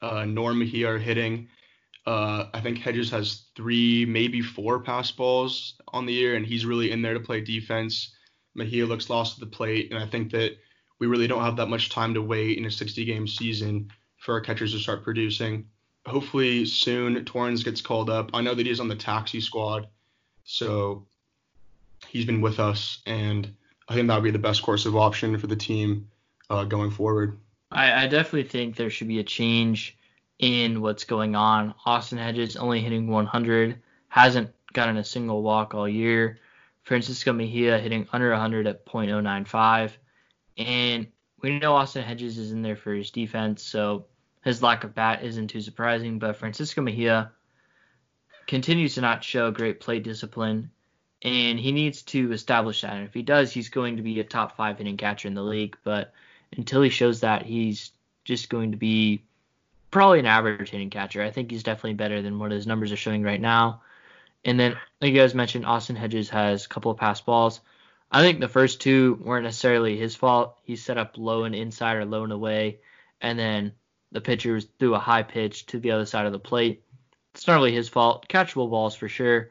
[0.00, 1.48] uh, nor Mejia are hitting.
[2.06, 6.64] Uh, I think Hedges has three, maybe four pass balls on the year, and he's
[6.64, 8.14] really in there to play defense.
[8.54, 10.56] Mejia looks lost at the plate, and I think that
[11.00, 14.32] we really don't have that much time to wait in a 60 game season for
[14.34, 15.66] our catchers to start producing.
[16.08, 18.30] Hopefully soon Torrens gets called up.
[18.34, 19.88] I know that he's on the taxi squad,
[20.44, 21.06] so
[22.08, 23.54] he's been with us, and
[23.88, 26.08] I think that would be the best course of option for the team
[26.50, 27.38] uh, going forward.
[27.70, 29.96] I, I definitely think there should be a change
[30.38, 31.74] in what's going on.
[31.84, 36.38] Austin Hedges only hitting 100, hasn't gotten a single walk all year.
[36.82, 39.92] Francisco Mejia hitting under 100 at .095.
[40.56, 41.06] And
[41.42, 44.06] we know Austin Hedges is in there for his defense, so
[44.44, 46.18] his lack of bat isn't too surprising.
[46.18, 47.32] But Francisco Mejia
[48.46, 50.70] continues to not show great plate discipline,
[51.22, 52.94] and he needs to establish that.
[52.94, 55.42] And if he does, he's going to be a top five hitting catcher in the
[55.42, 55.76] league.
[55.84, 56.12] But
[56.56, 57.90] until he shows that, he's
[58.24, 59.22] just going to be
[59.90, 61.22] probably an average hitting catcher.
[61.22, 63.82] I think he's definitely better than what his numbers are showing right now.
[64.44, 67.60] And then, like you guys mentioned, Austin Hedges has a couple of pass balls.
[68.10, 70.56] I think the first two weren't necessarily his fault.
[70.62, 72.78] He set up low and inside or low and away,
[73.20, 73.72] and then
[74.12, 76.82] the pitcher threw a high pitch to the other side of the plate.
[77.34, 78.28] It's not really his fault.
[78.28, 79.50] Catchable balls for sure,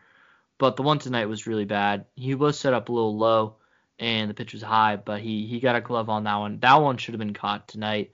[0.58, 2.06] but the one tonight was really bad.
[2.16, 3.56] He was set up a little low,
[4.00, 6.60] and the pitch was high, but he he got a glove on that one.
[6.60, 8.12] That one should have been caught tonight.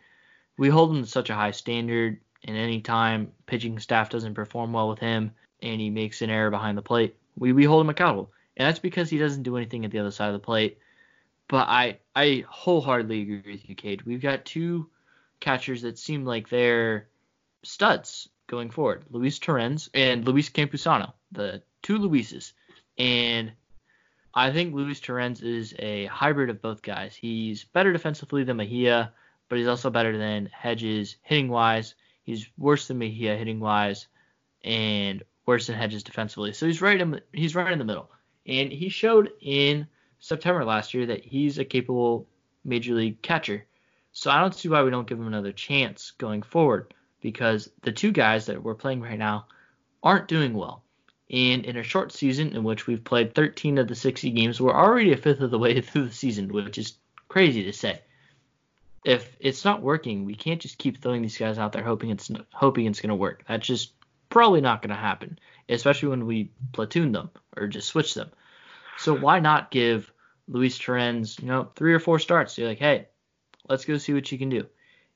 [0.58, 4.89] We hold him to such a high standard, and anytime pitching staff doesn't perform well
[4.89, 8.32] with him, and he makes an error behind the plate, we, we hold him accountable.
[8.56, 10.77] And that's because he doesn't do anything at the other side of the plate.
[11.47, 14.03] But I I wholeheartedly agree with you, Cade.
[14.03, 14.89] We've got two
[15.43, 17.08] catchers that seem like they're
[17.63, 19.03] studs going forward.
[19.10, 22.53] Luis Torrens and Luis Campusano, the two Luises.
[22.97, 23.51] And
[24.34, 27.15] I think Luis Torrens is a hybrid of both guys.
[27.15, 29.12] He's better defensively than Mejia,
[29.49, 31.95] but he's also better than Hedges hitting wise.
[32.23, 34.08] He's worse than Mejia hitting wise,
[34.63, 36.53] and worse than Hedges defensively.
[36.53, 38.10] So he's right in he's right in the middle.
[38.47, 39.88] And he showed in
[40.19, 42.27] September last year that he's a capable
[42.63, 43.65] major league catcher.
[44.13, 46.93] So I don't see why we don't give him another chance going forward.
[47.19, 49.47] because the two guys that we're playing right now
[50.04, 50.84] aren't doing well.
[51.32, 54.76] And in a short season in which we've played 13 of the 60 games, we're
[54.76, 56.97] already a fifth of the way through the season, which is
[57.30, 58.02] crazy to say.
[59.06, 62.30] If it's not working, we can't just keep throwing these guys out there hoping it's
[62.52, 63.43] hoping it's going to work.
[63.47, 63.93] That's just
[64.30, 68.30] probably not going to happen, especially when we platoon them or just switch them.
[68.97, 70.12] So why not give
[70.47, 72.58] Luis Torrens, you know, three or four starts?
[72.58, 73.08] You're like, hey,
[73.67, 74.65] let's go see what you can do.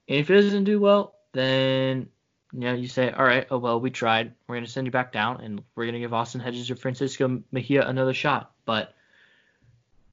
[0.07, 2.07] And if it doesn't do well, then
[2.53, 4.33] you know you say, all right, oh well, we tried.
[4.47, 7.87] We're gonna send you back down, and we're gonna give Austin Hedges or Francisco Mejia
[7.87, 8.51] another shot.
[8.65, 8.93] But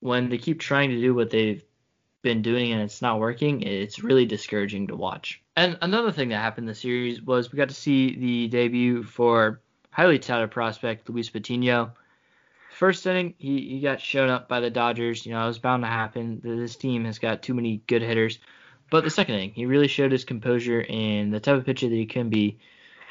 [0.00, 1.64] when they keep trying to do what they've
[2.22, 5.40] been doing and it's not working, it's really discouraging to watch.
[5.56, 9.04] And another thing that happened in the series was we got to see the debut
[9.04, 11.92] for highly touted prospect Luis Patino.
[12.74, 15.24] First inning, he, he got shown up by the Dodgers.
[15.24, 16.40] You know, it was bound to happen.
[16.42, 18.40] This team has got too many good hitters.
[18.90, 21.94] But the second inning, he really showed his composure and the type of pitcher that
[21.94, 22.58] he can be.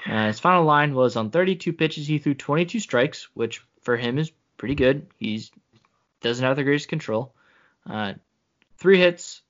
[0.06, 4.18] Uh, his final line was on 32 pitches, he threw 22 strikes, which for him
[4.18, 5.08] is pretty good.
[5.18, 5.50] He's
[6.20, 7.34] doesn't have the greatest control.
[7.90, 8.14] Uh,
[8.78, 9.42] three hits,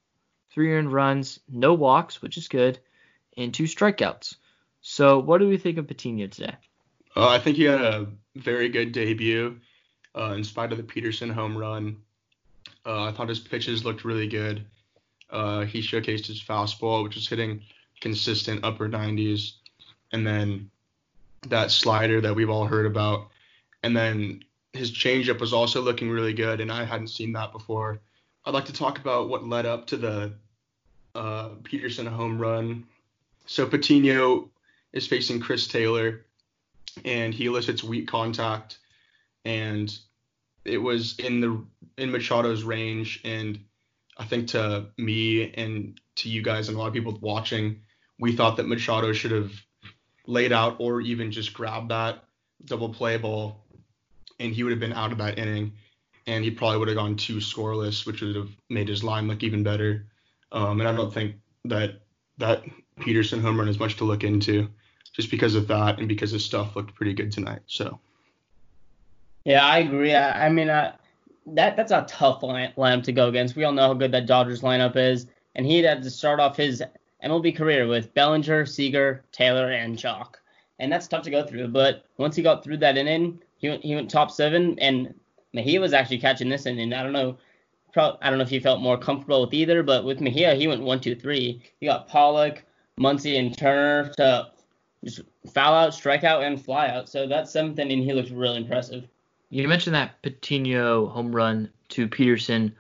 [0.52, 2.78] three earned runs, no walks, which is good,
[3.36, 4.36] and two strikeouts.
[4.82, 6.56] So, what do we think of Patino today?
[7.16, 9.60] Uh, I think he had a very good debut,
[10.16, 11.98] uh, in spite of the Pederson home run.
[12.86, 14.66] Uh, I thought his pitches looked really good.
[15.30, 17.62] Uh, he showcased his fastball, which was hitting
[18.02, 19.54] consistent upper 90s,
[20.12, 20.70] and then
[21.50, 23.30] that slider that we've all heard about,
[23.82, 28.00] and then his changeup was also looking really good, and I hadn't seen that before.
[28.46, 30.34] I'd like to talk about what led up to the
[31.16, 32.86] uh, Pederson home run.
[33.46, 34.50] So Patino
[34.92, 36.26] is facing Chris Taylor,
[37.06, 38.80] and he elicits weak contact,
[39.46, 39.96] and
[40.66, 41.66] it was in the
[41.98, 43.60] in Machado's range, and
[44.18, 47.82] I think to me and to you guys and a lot of people watching,
[48.20, 49.52] we thought that Machado should have
[50.26, 52.24] laid out or even just grabbed that
[52.66, 53.64] double play ball,
[54.40, 55.74] and he would have been out of that inning
[56.26, 59.44] and he probably would have gone two scoreless, which would have made his line look
[59.44, 60.06] even better.
[60.52, 62.02] Um, and I don't think that
[62.38, 62.64] that
[63.00, 64.70] Pederson home run is much to look into,
[65.14, 67.62] just because of that and because his stuff looked pretty good tonight.
[67.66, 68.00] So.
[69.46, 70.14] Yeah, I agree.
[70.16, 71.00] I, I mean, that
[71.46, 73.56] that's a tough line, lineup to go against.
[73.56, 76.56] We all know how good that Dodgers lineup is, and he had to start off
[76.56, 76.82] his
[77.24, 80.36] MLB career with Bellinger, Seager, Taylor, and Joc,
[80.80, 81.68] and that's tough to go through.
[81.70, 85.14] But once he got through that inning, he went, he went top seven, and
[85.54, 86.94] Mejia was actually catching this inning.
[86.94, 87.38] I don't know,
[87.92, 90.68] pro- I don't know if he felt more comfortable with either, but with Mejia, he
[90.68, 91.62] went one, two, three.
[91.80, 92.64] He got Pollock,
[92.98, 94.52] Muncy, and Turner to
[95.04, 95.22] just
[95.54, 97.10] foul out, strike out, and fly out.
[97.10, 99.08] So that seventh inning, he looked really impressive.
[99.54, 102.74] You mentioned that Patino home run to Pederson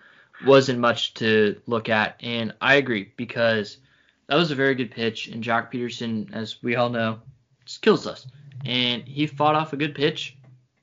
[0.43, 3.77] wasn't much to look at, and I agree because
[4.25, 7.19] that was a very good pitch, and Joc Pederson, as we all know,
[7.63, 8.25] just kills us.
[8.65, 10.35] And he fought off a good pitch,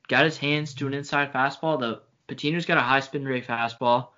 [0.07, 1.81] got his hands to an inside fastball.
[1.81, 4.11] The Patino's got a high spin rate fastball,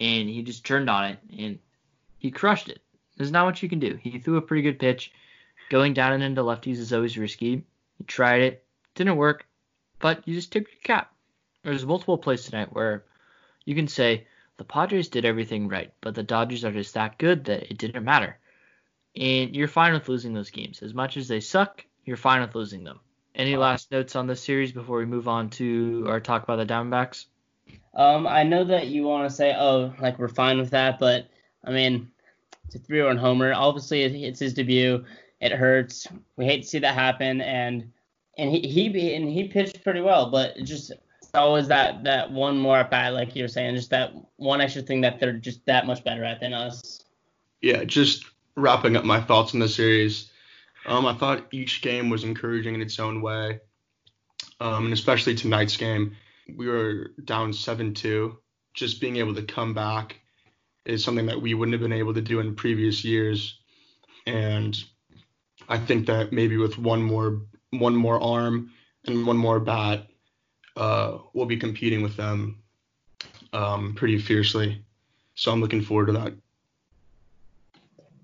[0.00, 1.58] and he just turned on it and
[2.16, 2.80] he crushed it.
[3.18, 3.98] There's not much you can do.
[4.00, 5.12] He threw a pretty good pitch.
[5.68, 7.66] Going down and into lefties is always risky.
[7.98, 8.64] He tried it,
[8.94, 9.44] didn't work,
[9.98, 11.12] but you just tip your cap.
[11.68, 13.04] There's multiple plays tonight where
[13.66, 14.26] you can say
[14.56, 18.04] the Padres did everything right, but the Dodgers are just that good that it didn't
[18.04, 18.38] matter.
[19.14, 20.82] And you're fine with losing those games.
[20.82, 23.00] As much as they suck, you're fine with losing them.
[23.34, 26.66] Any last notes on this series before we move on to our talk about the
[26.66, 27.26] Diamondbacks?
[27.94, 31.28] Um, I know that you want to say, oh, like we're fine with that, but
[31.64, 32.10] I mean,
[32.64, 33.52] it's a three-run homer.
[33.52, 35.04] Obviously, it's his debut.
[35.40, 36.06] It hurts.
[36.36, 37.92] We hate to see that happen, and
[38.38, 40.92] and he he and he pitched pretty well, but just
[41.38, 45.00] always that that one more at bat, like you're saying, just that one extra thing
[45.02, 47.02] that they're just that much better at than us.
[47.60, 48.24] Yeah, just
[48.56, 50.30] wrapping up my thoughts on the series.
[50.86, 53.60] Um, I thought each game was encouraging in its own way,
[54.60, 56.16] um, and especially tonight's game.
[56.56, 58.36] We were down 7-2.
[58.74, 60.20] Just being able to come back
[60.86, 63.58] is something that we wouldn't have been able to do in previous years,
[64.26, 64.76] and
[65.68, 68.70] I think that maybe with one more one more arm
[69.06, 70.06] and one more bat,
[70.78, 72.62] uh, we'll be competing with them
[73.52, 74.82] um, pretty fiercely.
[75.34, 76.34] So I'm looking forward to that.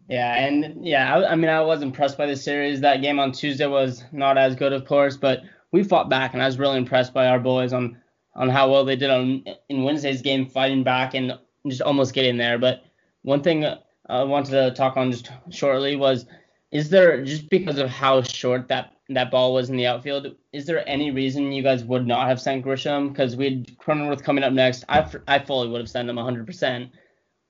[0.09, 2.80] Yeah, and yeah, I, I, mean, I was impressed by the series.
[2.80, 5.42] That game on Tuesday was not as good, of course, but
[5.72, 8.00] we fought back, and I was really impressed by our boys on
[8.36, 12.36] on how well they did on in Wednesday's game, fighting back and just almost getting
[12.36, 12.59] there.
[12.59, 12.84] But
[13.22, 13.64] one thing
[14.09, 16.26] I wanted to talk on just shortly was,
[16.75, 20.66] is there just because of how short that that ball was in the outfield, is
[20.66, 23.11] there any reason you guys would not have sent Grisham?
[23.11, 24.85] Because we had Cronenworth coming up next.
[24.89, 26.91] I I fully would have sent him 100%.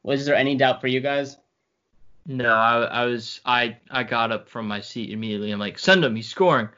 [0.03, 1.39] Was there any doubt for you guys?
[2.27, 5.51] No, I, I was I I got up from my seat immediately.
[5.51, 6.69] I'm like, send him, he's scoring.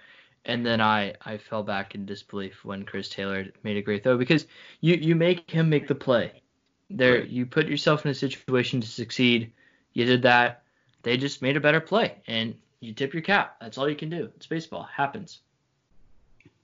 [0.45, 4.17] And then I, I fell back in disbelief when Chris Taylor made a great throw
[4.17, 4.47] because
[4.81, 6.41] you, you make him make the play.
[6.89, 9.51] There you put yourself in a situation to succeed.
[9.93, 10.63] You did that.
[11.07, 13.59] They just made a better play and you tip your cap.
[13.61, 14.29] That's all you can do.
[14.35, 14.83] It's baseball.
[14.83, 15.39] happens.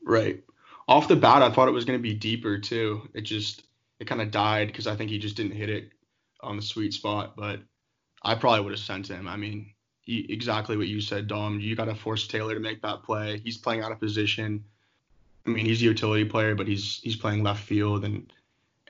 [0.05, 0.43] Right.
[0.89, 3.09] Off the bat, I thought it was going to be deeper too.
[3.15, 3.63] It just
[4.01, 5.93] it kind of died because I think he just didn't hit it
[6.41, 7.37] on the sweet spot.
[7.37, 7.61] But
[8.25, 9.29] I probably would have sent him.
[9.29, 11.61] I mean, he, exactly what you said, Dom.
[11.61, 13.41] You got to force Taylor to make that play.
[13.45, 14.65] He's playing out of position.
[15.47, 18.33] I mean, he's a utility player, but he's he's playing left field, and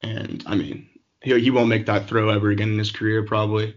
[0.03, 0.88] and I mean,
[1.20, 3.76] he he won't make that throw ever again in his career probably.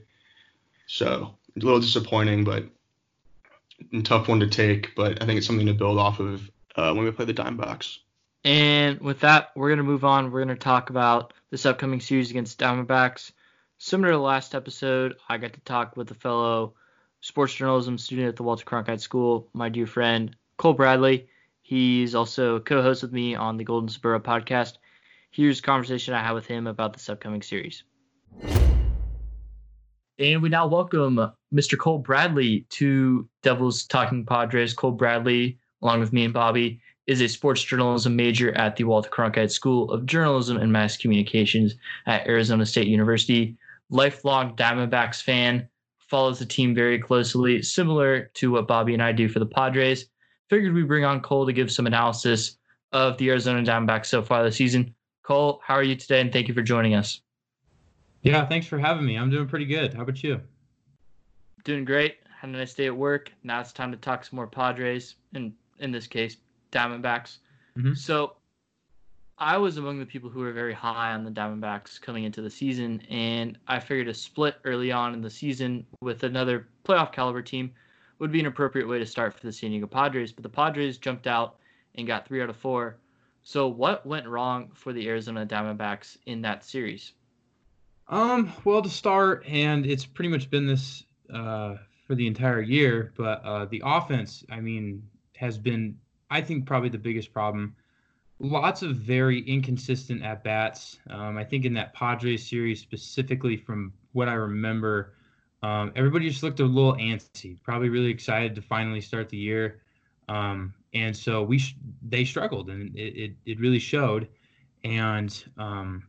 [0.87, 2.65] So a little disappointing, but
[4.03, 4.95] tough one to take.
[4.95, 7.99] But I think it's something to build off of uh, when we play the Diamondbacks.
[8.43, 10.31] And with that, we're gonna move on.
[10.31, 13.31] We're gonna talk about this upcoming series against Diamondbacks.
[13.77, 16.75] Similar to the last episode, I got to talk with a fellow
[17.21, 21.27] sports journalism student at the Walter Cronkite School, my dear friend Cole Bradley.
[21.61, 24.77] He's also a co-host with me on the Golden Spur podcast.
[25.31, 27.83] Here's a conversation I had with him about this upcoming series.
[30.17, 31.17] And we now welcome
[31.53, 31.77] Mr.
[31.77, 34.73] Cole Bradley to Devils Talking Padres.
[34.73, 39.09] Cole Bradley, along with me and Bobby, is a sports journalism major at the Walter
[39.09, 43.57] Cronkite School of Journalism and Mass Communications at Arizona State University.
[43.89, 45.67] Lifelong Diamondbacks fan,
[45.99, 50.05] follows the team very closely, similar to what Bobby and I do for the Padres.
[50.49, 52.57] Figured we bring on Cole to give some analysis
[52.93, 54.95] of the Arizona Diamondbacks so far this season.
[55.23, 56.21] Cole, how are you today?
[56.21, 57.19] And thank you for joining us.
[58.25, 59.17] Yeah, thanks for having me.
[59.17, 59.93] I'm doing pretty good.
[59.93, 60.41] How about you?
[61.63, 62.17] Doing great.
[62.39, 63.31] Had a nice day at work.
[63.43, 66.37] Now it's time to talk some more Padres, and in this case,
[66.71, 67.37] Diamondbacks.
[67.77, 67.93] Mm-hmm.
[67.93, 68.37] So
[69.37, 72.49] I was among the people who were very high on the Diamondbacks coming into the
[72.49, 77.43] season, and I figured a split early on in the season with another playoff caliber
[77.43, 77.71] team
[78.17, 80.31] would be an appropriate way to start for the San Diego Padres.
[80.31, 81.57] But the Padres jumped out
[81.93, 82.97] and got three out of four.
[83.43, 87.13] So what went wrong for the Arizona Diamondbacks in that series?
[88.07, 91.03] Um, well, to start, and it's pretty much been this
[91.33, 91.75] uh,
[92.05, 95.01] for the entire year, but uh, the offense, I mean,
[95.37, 95.97] has been,
[96.29, 97.75] I think, probably the biggest problem
[98.39, 100.99] lots of very inconsistent at bats.
[101.09, 105.13] Um, I think in that Padres series, specifically from what I remember,
[105.63, 109.81] um, everybody just looked a little antsy, probably really excited to finally start the year.
[110.27, 111.75] Um, and so we sh-
[112.07, 114.27] they struggled, and it, it, it really showed.
[114.83, 116.03] And um,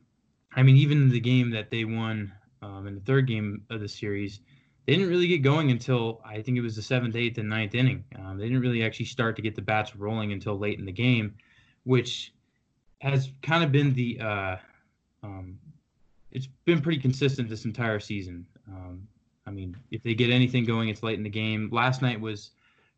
[0.57, 2.33] I mean, even the game that they won
[2.63, 4.41] um, in the third game of the series,
[4.87, 7.75] they didn't really get going until I think it was the seventh, eighth, and ninth
[7.75, 8.05] inning.
[8.19, 10.93] Um, they didn't really actually start to get the bats rolling until late in the
[10.93, 11.35] game
[11.87, 12.33] which
[13.01, 14.57] has kind of been the uh,
[15.23, 15.57] um,
[16.33, 18.45] it's been pretty consistent this entire season.
[18.69, 19.07] Um,
[19.47, 21.69] I mean, if they get anything going, it's late in the game.
[21.71, 22.51] Last night was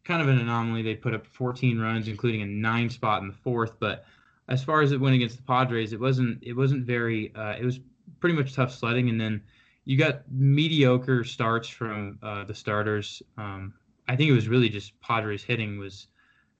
[0.05, 0.81] kind of an anomaly.
[0.81, 3.79] They put up 14 runs, including a nine spot in the fourth.
[3.79, 4.07] But
[4.49, 7.35] as far as it went against the Padres, it wasn't it wasn't very.
[7.35, 7.81] Uh, it was
[8.21, 9.09] pretty much tough sledding.
[9.09, 9.43] And then
[9.85, 13.23] you got mediocre starts from uh, the starters.
[13.37, 13.75] Um,
[14.09, 16.09] I think it was really just Padres hitting was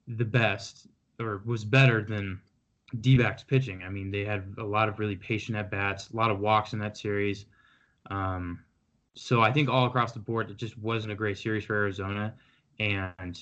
[0.07, 0.87] the best
[1.19, 2.41] or was better than
[3.01, 3.83] D-backs pitching.
[3.83, 6.73] I mean, they had a lot of really patient at bats, a lot of walks
[6.73, 7.47] in that series.
[8.11, 8.61] Um,
[9.15, 12.35] so I think all across the board, it just wasn't a great series for Arizona,
[12.79, 13.39] and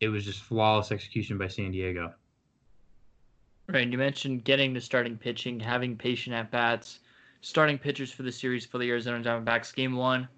[0.00, 2.12] it was just flawless execution by San Diego.
[3.72, 7.00] Right, and you mentioned getting to starting pitching, having patient at bats,
[7.40, 9.74] starting pitchers for the series for the Arizona Diamondbacks.
[9.74, 10.28] Game one,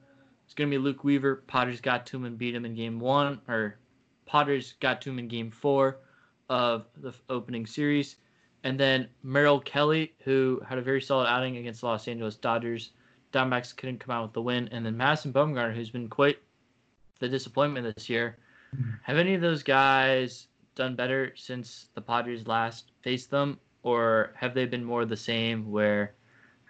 [0.44, 1.42] it's going to be Luke Weaver.
[1.48, 3.76] Padres got to him and beat him in game one, or
[4.24, 5.98] Padres got to him in game four
[6.48, 8.14] of the opening series.
[8.62, 12.90] And then Merrill Kelly, who had a very solid outing against the Los Angeles Dodgers.
[13.32, 14.68] Diamondbacks couldn't come out with the win.
[14.70, 16.38] And then Madison Bumgarner, who's been quite
[17.18, 18.38] the disappointment this year.
[18.76, 18.90] Mm-hmm.
[19.02, 23.58] Have any of those guys done better since the Padres last faced them?
[23.82, 26.14] Or have they been more the same where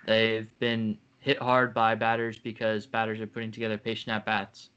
[0.07, 4.71] they've been hit hard by batters because batters are putting together patient at bats?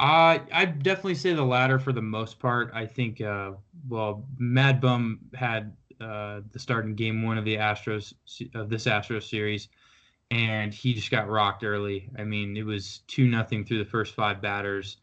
[0.00, 2.70] Uh, I'd definitely say the latter for the most part.
[2.72, 3.52] I think, uh,
[3.88, 8.14] well, Mad Bum had uh, the start in game one of the Astros
[8.54, 9.68] of this Astros series,
[10.30, 12.08] and he just got rocked early.
[12.16, 14.98] I mean, it was two nothing through the first five batters,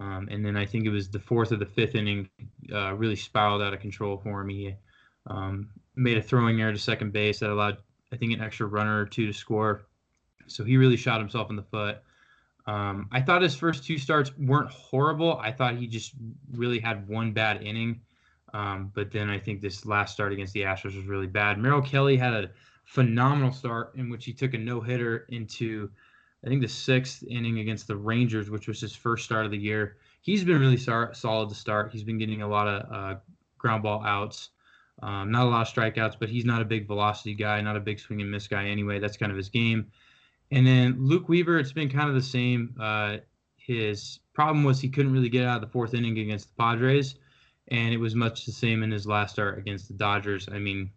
[0.00, 2.28] um, and then I think it was the fourth or the fifth inning
[2.72, 4.48] uh, really spiraled out of control for him.
[4.48, 4.74] He
[5.26, 7.78] um, made a throwing error to second base that allowed
[8.12, 9.86] I think an extra runner or two to score.
[10.46, 11.98] So he really shot himself in the foot.
[12.66, 15.38] Um, I thought his first two starts weren't horrible.
[15.38, 16.12] I thought he just
[16.52, 18.00] really had one bad inning.
[18.52, 21.58] Um, but then I think this last start against the Astros was really bad.
[21.58, 22.50] Merrill Kelly had a
[22.84, 25.90] phenomenal start in which he took a no hitter into
[26.44, 29.58] I think the sixth inning against the Rangers, which was his first start of the
[29.58, 29.96] year.
[30.20, 31.90] He's been really solid to start.
[31.92, 33.18] He's been getting a lot of uh,
[33.58, 34.50] ground ball outs,
[35.02, 37.80] um, not a lot of strikeouts, but he's not a big velocity guy, not a
[37.80, 38.98] big swing and miss guy anyway.
[38.98, 39.90] That's kind of his game.
[40.50, 42.74] And then Luke Weaver, it's been kind of the same.
[42.78, 43.18] Uh,
[43.56, 47.16] his problem was he couldn't really get out of the fourth inning against the Padres,
[47.68, 50.48] and it was much the same in his last start against the Dodgers.
[50.52, 50.90] I mean,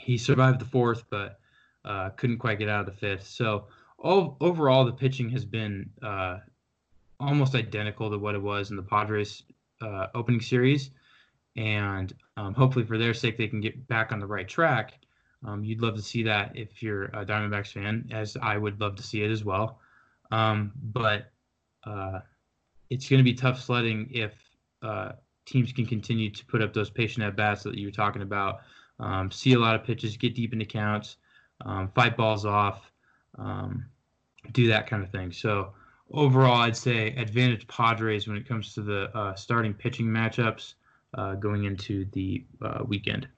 [0.00, 1.38] he survived the fourth, but
[1.84, 3.26] uh, couldn't quite get out of the fifth.
[3.26, 3.66] So
[4.02, 6.38] all, overall, the pitching has been uh,
[7.20, 9.44] almost identical to what it was in the Padres
[9.80, 10.90] uh, opening series,
[11.56, 14.94] and um, hopefully for their sake they can get back on the right track.
[15.46, 18.96] Um, you'd love to see that if you're a Diamondbacks fan, as I would love
[18.96, 19.80] to see it as well.
[20.30, 21.32] Um, but
[21.84, 22.20] uh,
[22.90, 24.32] it's going to be tough sledding if
[24.82, 25.12] uh,
[25.46, 28.60] teams can continue to put up those patient at bats that you were talking about.
[29.00, 31.16] Um, see a lot of pitches, get deep into counts,
[31.64, 32.92] um, fight balls off,
[33.38, 33.86] um,
[34.50, 35.32] do that kind of thing.
[35.32, 35.72] So
[36.10, 40.74] overall, I'd say advantage Padres when it comes to the uh, starting pitching matchups
[41.14, 43.28] uh, going into the uh, weekend.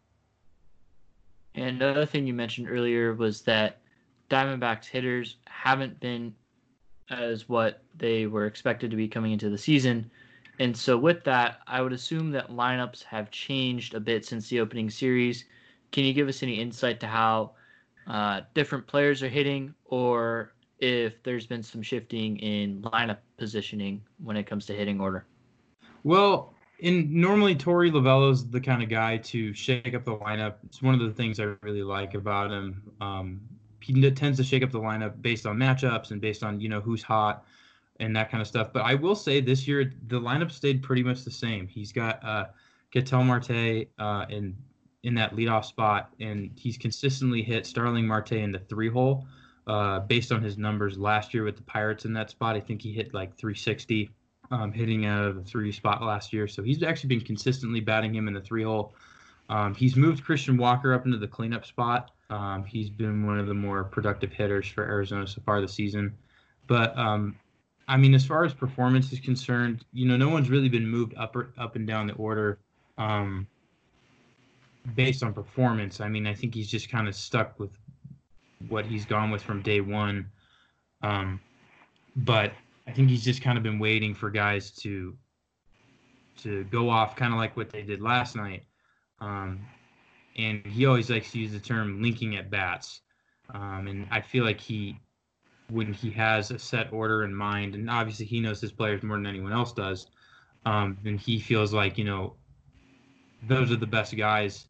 [1.55, 3.81] And another thing you mentioned earlier was that
[4.31, 6.35] Diamondbacks hitters haven't been
[7.11, 10.11] as what they were expected to be coming into the season.
[10.59, 14.61] And so, with that, I would assume that lineups have changed a bit since the
[14.61, 15.45] opening series.
[15.91, 17.53] Can you give us any insight to how
[18.07, 24.37] uh, different players are hitting, or if there's been some shifting in lineup positioning when
[24.37, 25.27] it comes to hitting order?
[26.03, 30.57] Well, in normally Torey Lovullo's the kind of guy to shake up the lineup.
[30.67, 32.83] It's one of the things I really like about him.
[33.01, 33.41] Um,
[33.81, 36.81] he tends to shake up the lineup based on matchups and based on you know
[36.81, 37.45] who's hot
[38.01, 38.73] and that kind of stuff.
[38.73, 41.67] But I will say this year the lineup stayed pretty much the same.
[41.67, 42.47] He's got uh,
[42.93, 44.57] Ketel Marte uh, in
[45.03, 49.27] in that leadoff spot, and he's consistently hit Starling Marte in the three hole.
[49.67, 52.83] Uh, based on his numbers last year with the Pirates in that spot, I think
[52.83, 54.11] he hit like 360,
[54.51, 56.47] um, hitting out of the three spot last year.
[56.47, 58.95] So he's actually been consistently batting him in the three hole.
[59.49, 62.11] Um, he's moved Christian Walker up into the cleanup spot.
[62.31, 66.15] Um, he's been one of the more productive hitters for Arizona so far this season.
[66.67, 67.37] But um,
[67.89, 71.15] I mean, as far as performance is concerned, you know, no one's really been moved
[71.17, 72.59] up or, up and down the order
[72.97, 73.47] um,
[74.95, 76.01] based on performance.
[76.01, 77.71] I mean, I think he's just kind of stuck with
[78.69, 80.31] what he's gone with from day one.
[81.03, 81.41] Um,
[82.17, 82.53] but
[82.87, 85.17] I think he's just kind of been waiting for guys to
[86.43, 88.65] to go off, kind of like what they did last night.
[89.21, 89.61] Um,
[90.37, 93.01] and he always likes to use the term linking at bats.
[93.53, 94.99] Um, and I feel like he,
[95.71, 99.17] when he has a set order in mind, and obviously he knows his players more
[99.17, 100.09] than anyone else does,
[100.67, 102.35] um, and he feels like you know
[103.47, 104.67] those are the best guys,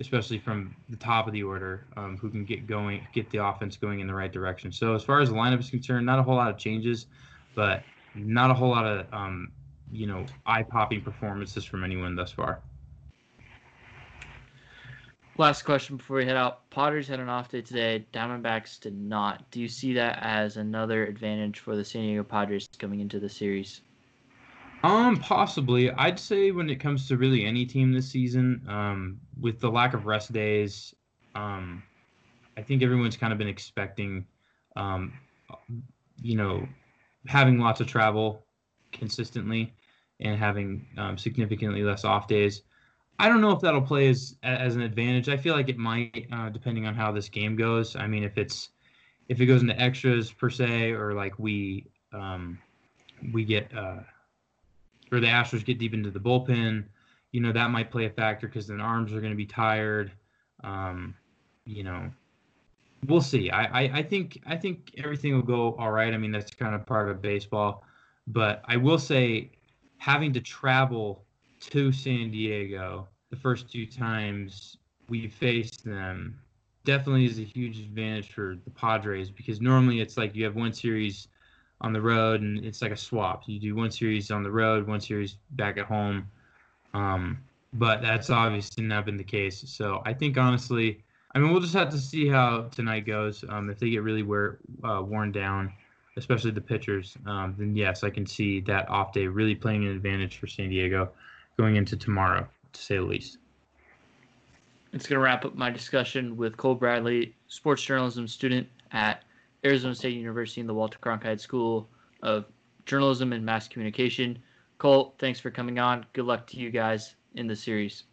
[0.00, 3.76] especially from the top of the order, um, who can get going, get the offense
[3.76, 4.72] going in the right direction.
[4.72, 7.06] So as far as the lineup is concerned, not a whole lot of changes,
[7.54, 7.82] but
[8.14, 9.52] not a whole lot of um,
[9.92, 12.60] you know eye-popping performances from anyone thus far.
[15.36, 16.68] Last question before we head out.
[16.70, 18.04] Padres had an off day today.
[18.12, 19.50] Diamondbacks did not.
[19.50, 23.28] Do you see that as another advantage for the San Diego Padres coming into the
[23.28, 23.80] series?
[24.82, 25.90] Um, possibly.
[25.90, 29.94] I'd say when it comes to really any team this season, um, with the lack
[29.94, 30.94] of rest days,
[31.34, 31.82] um,
[32.56, 34.26] I think everyone's kind of been expecting,
[34.76, 35.12] um,
[36.22, 36.66] you know,
[37.26, 38.44] having lots of travel
[38.92, 39.72] consistently
[40.20, 42.62] and having um, significantly less off days.
[43.18, 45.28] I don't know if that'll play as as an advantage.
[45.28, 47.94] I feel like it might, uh, depending on how this game goes.
[47.94, 48.70] I mean, if it's
[49.28, 52.58] if it goes into extras per se, or like we um,
[53.32, 54.00] we get uh,
[55.12, 56.84] or the Astros get deep into the bullpen,
[57.32, 60.12] you know, that might play a factor because then arms are going to be tired.
[60.62, 61.14] Um,
[61.64, 62.10] you know,
[63.06, 63.50] we'll see.
[63.50, 66.12] I, I I think I think everything will go all right.
[66.12, 67.84] I mean, that's kind of part of baseball,
[68.26, 69.50] but I will say
[69.98, 71.24] having to travel
[71.60, 74.76] to San Diego the first two times
[75.08, 76.38] we faced them
[76.84, 80.72] definitely is a huge advantage for the Padres because normally it's like you have one
[80.72, 81.28] series
[81.80, 83.44] on the road and it's like a swap.
[83.46, 86.28] You do one series on the road, one series back at home.
[86.92, 87.38] Um,
[87.72, 89.62] but that's obviously not been the case.
[89.66, 91.02] So I think honestly,
[91.34, 93.44] I mean, we'll just have to see how tonight goes.
[93.48, 95.72] Um, if they get really wear, uh, worn down,
[96.16, 99.92] especially the pitchers, um, then yes, I can see that off day really playing an
[99.92, 101.10] advantage for San Diego
[101.56, 103.38] going into tomorrow, to say the least.
[104.92, 109.22] It's going to wrap up my discussion with Cole Bradley, sports journalism student at
[109.64, 111.88] Arizona State University in the Walter Cronkite School
[112.22, 112.46] of
[112.86, 114.38] Journalism and Mass Communication.
[114.78, 116.06] Cole, thanks for coming on.
[116.12, 118.04] Good luck to you guys in the series.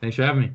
[0.00, 0.52] Thanks for having me.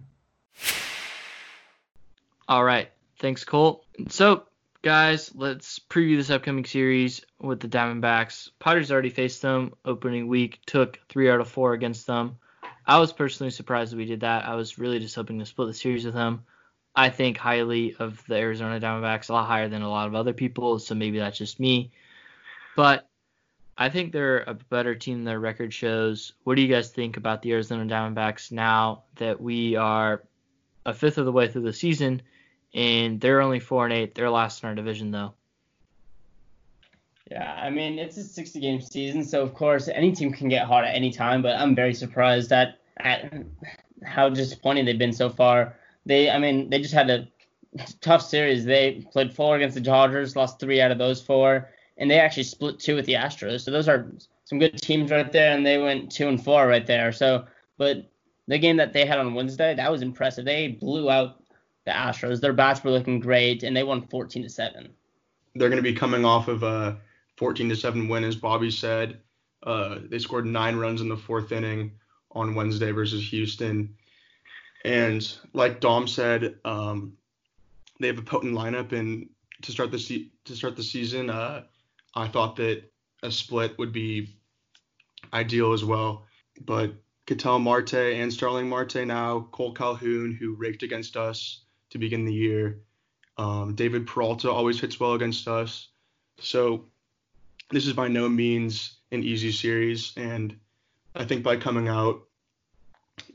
[2.48, 2.90] All right.
[3.20, 3.86] Thanks, Cole.
[4.10, 4.44] So,
[4.82, 8.50] guys, let's preview this upcoming series with the Diamondbacks.
[8.60, 12.38] Padres already faced them opening week, took three out of four against them.
[12.86, 14.48] I was personally surprised that we did that.
[14.48, 16.44] I was really just hoping to split the series with them.
[16.96, 20.34] I think highly of the Arizona Diamondbacks, a lot higher than a lot of other
[20.34, 21.92] people, so maybe that's just me.
[22.76, 23.08] But
[23.78, 26.34] I think they're a better team than their record shows.
[26.44, 30.24] What do you guys think about the Arizona Diamondbacks now that we are
[30.86, 32.22] a fifth of the way through the season
[32.74, 34.16] and they're only four and eight.
[34.16, 35.34] They're last in our division though.
[37.30, 40.66] Yeah, I mean it's a 60 game season, so of course any team can get
[40.66, 41.42] hot at any time.
[41.42, 43.34] But I'm very surprised at at
[44.04, 45.76] how disappointing they've been so far.
[46.06, 47.28] They, I mean, they just had a
[48.02, 48.66] tough series.
[48.66, 52.44] They played four against the Dodgers, lost three out of those four, and they actually
[52.44, 53.62] split two with the Astros.
[53.62, 54.12] So those are
[54.46, 57.12] some good teams right there, and they went two and four right there.
[57.12, 57.46] So,
[57.78, 58.10] but
[58.48, 60.46] the game that they had on Wednesday, that was impressive.
[60.46, 61.44] They blew out
[61.86, 62.42] the Astros.
[62.42, 64.90] Their bats were looking great, and they won 14 to seven.
[65.56, 66.98] They're going to be coming off of a
[67.38, 69.20] 14 to seven win, as Bobby said.
[69.64, 71.92] Uh, they scored nine runs in the fourth inning
[72.32, 73.96] on Wednesday versus Houston,
[74.84, 77.18] and like Dom said, um,
[78.00, 78.92] they have a potent lineup.
[78.92, 79.30] And
[79.62, 81.64] to start the se- to start the season, uh,
[82.16, 82.84] I thought that
[83.24, 84.36] a split would be
[85.34, 86.26] ideal as well.
[86.60, 86.94] But
[87.28, 92.34] Ketel Marte and Starling Marte now, Cole Calhoun, who raked against us to begin the
[92.34, 92.82] year.
[93.38, 95.88] Um, David Peralta always hits well against us.
[96.40, 96.86] So
[97.70, 100.14] this is by no means an easy series.
[100.18, 100.58] And
[101.16, 102.24] I think by coming out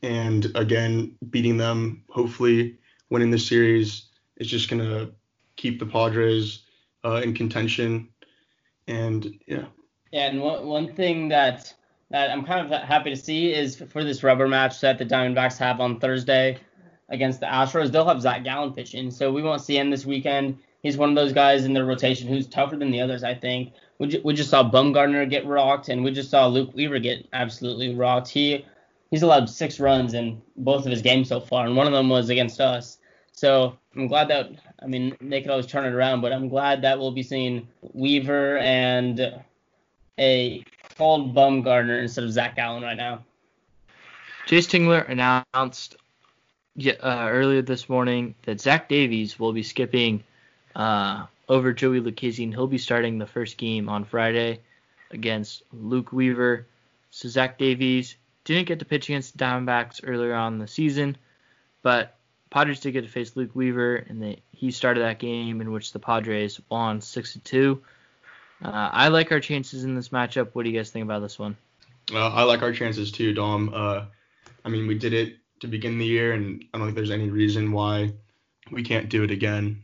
[0.07, 2.79] and again beating them, hopefully
[3.11, 5.13] winning the series is just going to
[5.57, 6.63] keep the Padres
[7.05, 8.09] uh, in contention.
[8.87, 9.65] And yeah.
[10.13, 11.75] Yeah, and one, one thing that
[12.11, 15.59] that I'm kind of happy to see is for this rubber match that the Diamondbacks
[15.59, 16.59] have on Thursday
[17.09, 19.11] against the Astros, they'll have Zach Gallen pitching.
[19.11, 20.59] So we won't see him this weekend.
[20.83, 23.73] He's one of those guys in their rotation who's tougher than the others, I think.
[23.99, 27.27] We, ju- we just saw Bumgarner get rocked, and we just saw Luke Weaver get
[27.33, 28.29] absolutely rocked.
[28.29, 28.65] He
[29.11, 32.09] he's allowed six runs in both of his games so far, and one of them
[32.09, 32.99] was against us.
[33.33, 34.51] So I'm glad that
[34.83, 37.69] I mean they could always turn it around, but I'm glad that we'll be seeing
[37.93, 39.43] Weaver and
[40.19, 40.65] a
[40.97, 43.25] called Bumgarner instead of Zach Gallen right now.
[44.47, 45.97] Jayce Tingler announced
[46.79, 50.23] uh, earlier this morning that Zach Davies will be skipping
[50.75, 54.61] uh, over Joey Lucchesi, and he'll be starting the first game on Friday
[55.11, 56.67] against Luke Weaver.
[57.11, 58.17] So Zach Davies
[58.47, 61.17] didn't get to pitch against the Diamondbacks earlier on in the season,
[61.83, 62.17] but
[62.49, 65.93] Padres did get to face Luke Weaver, and they, he started that game in which
[65.93, 67.83] the Padres won six to two.
[68.65, 70.51] Uh, I like our chances in this matchup.
[70.53, 71.57] What do you guys think about this one?
[72.13, 73.73] Uh, I like our chances too, Dom.
[73.75, 74.05] Uh,
[74.65, 77.29] I mean, we did it to begin the year, and I don't think there's any
[77.29, 78.13] reason why
[78.71, 79.83] we can't do it again.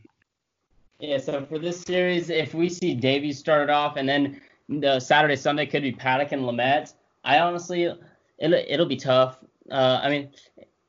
[0.99, 4.39] Yeah, so for this series, if we see Davies started off, and then
[4.69, 6.93] the Saturday Sunday could be Paddack and Lamet,
[7.25, 7.93] I honestly,
[8.37, 9.37] it'll, it'll be tough.
[9.71, 10.29] Uh, I mean,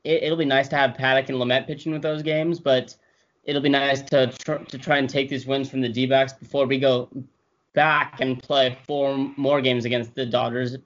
[0.03, 2.95] it, will be nice to have Paddack and Lamet pitching with those games, but
[3.43, 6.65] it'll be nice to tr- to try and take these wins from the D-backs before
[6.65, 7.09] we go
[7.73, 10.77] back and play four more games against the Dodgers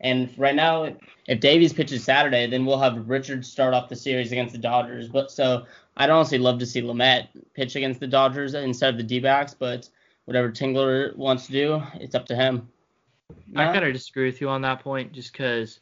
[0.00, 0.94] and right now,
[1.26, 5.08] if Davies pitches Saturday, then we'll have Richard start off the series against the Dodgers.
[5.08, 5.66] But so
[5.96, 9.54] I'd honestly love to see Lamet pitch against the Dodgers instead of the D-backs.
[9.54, 9.88] But
[10.26, 12.68] whatever Tingler wants to do, it's up to him.
[13.56, 15.80] I kind of disagree with you on that point, just because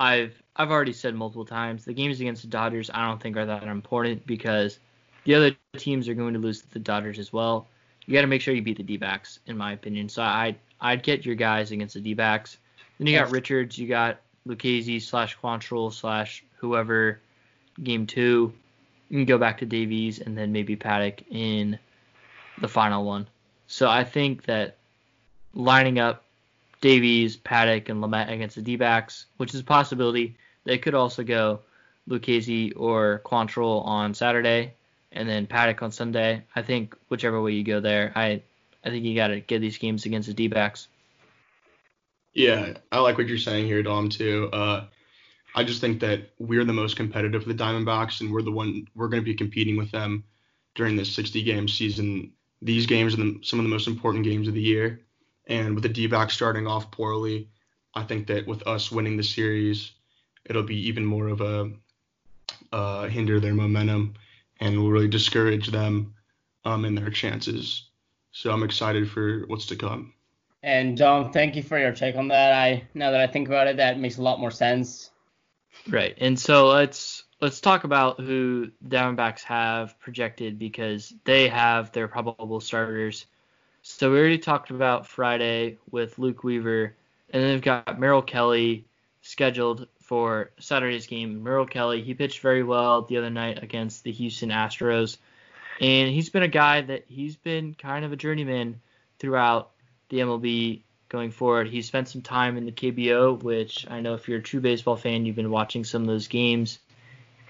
[0.00, 3.46] I've I've already said multiple times the games against the Dodgers I don't think are
[3.46, 4.80] that important because
[5.24, 7.68] the other teams are going to lose to the Dodgers as well.
[8.06, 10.08] You got to make sure you beat the D-backs, in my opinion.
[10.08, 12.56] So I I'd get your guys against the D-backs
[13.00, 17.18] then you got Richards, you got Lucchesi slash Quantrill slash whoever
[17.82, 18.52] game two.
[19.08, 21.78] You can go back to Davies and then maybe Paddack in
[22.60, 23.26] the final one.
[23.68, 24.76] So I think that
[25.54, 26.24] lining up
[26.80, 30.36] Davies, Paddack, and Lamet against the D-backs, which is a possibility.
[30.64, 31.60] They could also go
[32.08, 34.74] Lucchesi or Quantrill on Saturday,
[35.12, 36.42] and then Paddack on Sunday.
[36.56, 38.42] I think whichever way you go there, I
[38.84, 40.88] I think you got to get these games against the D-backs.
[42.32, 44.08] Yeah, I like what you're saying here, Dom.
[44.08, 44.48] Too.
[44.52, 44.86] Uh,
[45.54, 48.86] I just think that we're the most competitive, for the Diamondbacks, and we're the one
[48.94, 50.24] we're going to be competing with them
[50.74, 52.32] during this 60 game season.
[52.62, 55.00] These games are the, some of the most important games of the year,
[55.46, 57.48] and with the D-backs starting off poorly,
[57.94, 59.92] I think that with us winning the series,
[60.44, 61.70] it'll be even more of a
[62.72, 64.14] uh, hinder their momentum
[64.60, 66.14] and will really discourage them
[66.64, 67.88] um, in their chances.
[68.32, 70.12] So I'm excited for what's to come.
[70.62, 72.52] And Dom, thank you for your take on that.
[72.52, 75.10] I now that I think about it, that makes a lot more sense.
[75.88, 76.14] Right.
[76.18, 82.60] And so let's let's talk about who Diamondbacks have projected because they have their probable
[82.60, 83.26] starters.
[83.92, 86.94] So we already talked about Friday with Luke Weaver,
[87.30, 88.86] and then they've got Merrill Kelly
[89.22, 91.42] scheduled for Saturday's game.
[91.42, 95.18] Merrill Kelly, he pitched very well the other night against the Houston Astros,
[95.80, 98.80] and he's been a guy that he's been kind of a journeyman
[99.18, 99.70] throughout
[100.08, 101.68] the MLB going forward.
[101.68, 104.96] He spent some time in the KBO, which I know if you're a true baseball
[104.96, 106.78] fan, you've been watching some of those games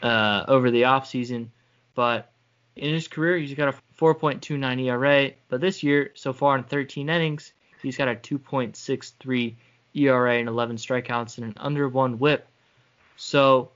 [0.02, 1.48] uh, over the offseason.
[1.94, 2.32] But
[2.76, 5.32] in his career, he's got a 4.29 ERA.
[5.48, 9.54] But this year, so far in 13 innings, he's got a 2.63
[9.94, 12.46] ERA and 11 strikeouts and an under one WHIP.
[13.16, 13.70] So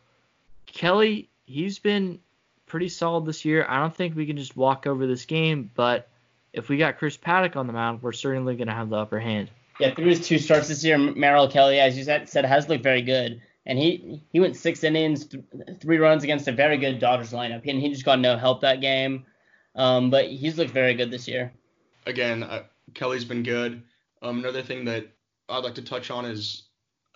[0.66, 2.18] Kelly, he's been
[2.66, 3.66] pretty solid this year.
[3.68, 6.09] I don't think we can just walk over this game, but
[6.53, 9.20] if we got Chris Paddack on the mound, we're certainly going to have the upper
[9.20, 9.51] hand.
[9.81, 12.85] Yeah, through his two starts this year, Merrill Kelly, as you said, said has looked
[12.85, 13.43] very good.
[13.66, 15.43] And he he went six innings, th-
[15.81, 18.83] three runs against a very good Dodgers lineup, and he just got no help that
[18.83, 19.25] game.
[19.75, 21.53] Um, but he's looked very good this year.
[22.07, 22.64] Again, uh,
[22.95, 23.83] Kelly's been good.
[24.22, 25.07] Um, another thing that
[25.49, 26.64] I'd like to touch on is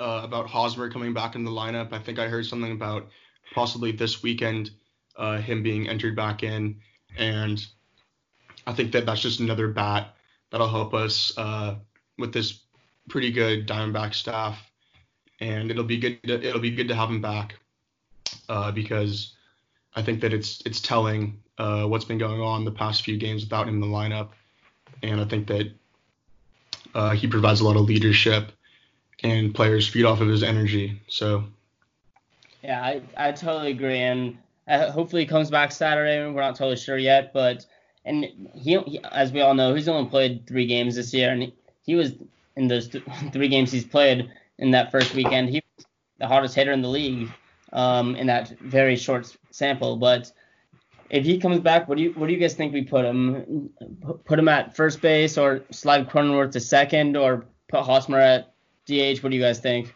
[0.01, 1.93] uh, about Hosmer coming back in the lineup.
[1.93, 3.09] I think I heard something about
[3.55, 4.71] possibly this weekend
[5.17, 6.77] uh, him being entered back in,
[7.17, 7.65] and
[8.67, 10.15] I think that that's just another bat
[10.51, 11.77] that'll help us uh,
[12.19, 12.61] with this
[13.09, 14.59] pretty good Diamondback staff,
[15.41, 16.23] and it'll be good.
[16.25, 17.55] To, it'll be good to have him back
[18.49, 19.35] uh, because
[19.95, 23.45] I think that it's it's telling uh, what's been going on the past few games
[23.45, 24.31] without him in the lineup,
[25.03, 25.73] and I think that
[26.95, 28.53] uh, he provides a lot of leadership,
[29.23, 31.01] and players feed off of his energy.
[31.09, 31.45] So.
[32.63, 34.37] Yeah, I, I totally agree, and
[34.67, 36.25] uh, hopefully he comes back Saturday.
[36.27, 37.65] We're not totally sure yet, but
[38.05, 38.25] and
[38.55, 41.55] he, he, as we all know, he's only played three games this year, and he,
[41.83, 42.15] he was
[42.57, 45.51] in those th- three games he's played in that first weekend.
[45.51, 45.87] He was
[46.19, 47.31] the hardest hitter in the league
[47.73, 49.97] um, in that very short sample.
[49.97, 50.33] But
[51.11, 53.71] if he comes back, what do you what do you guys think we put him?
[54.25, 58.53] Put him at first base, or slide Cronenworth to second, or put Hosmer at
[58.87, 59.23] DH?
[59.23, 59.95] What do you guys think?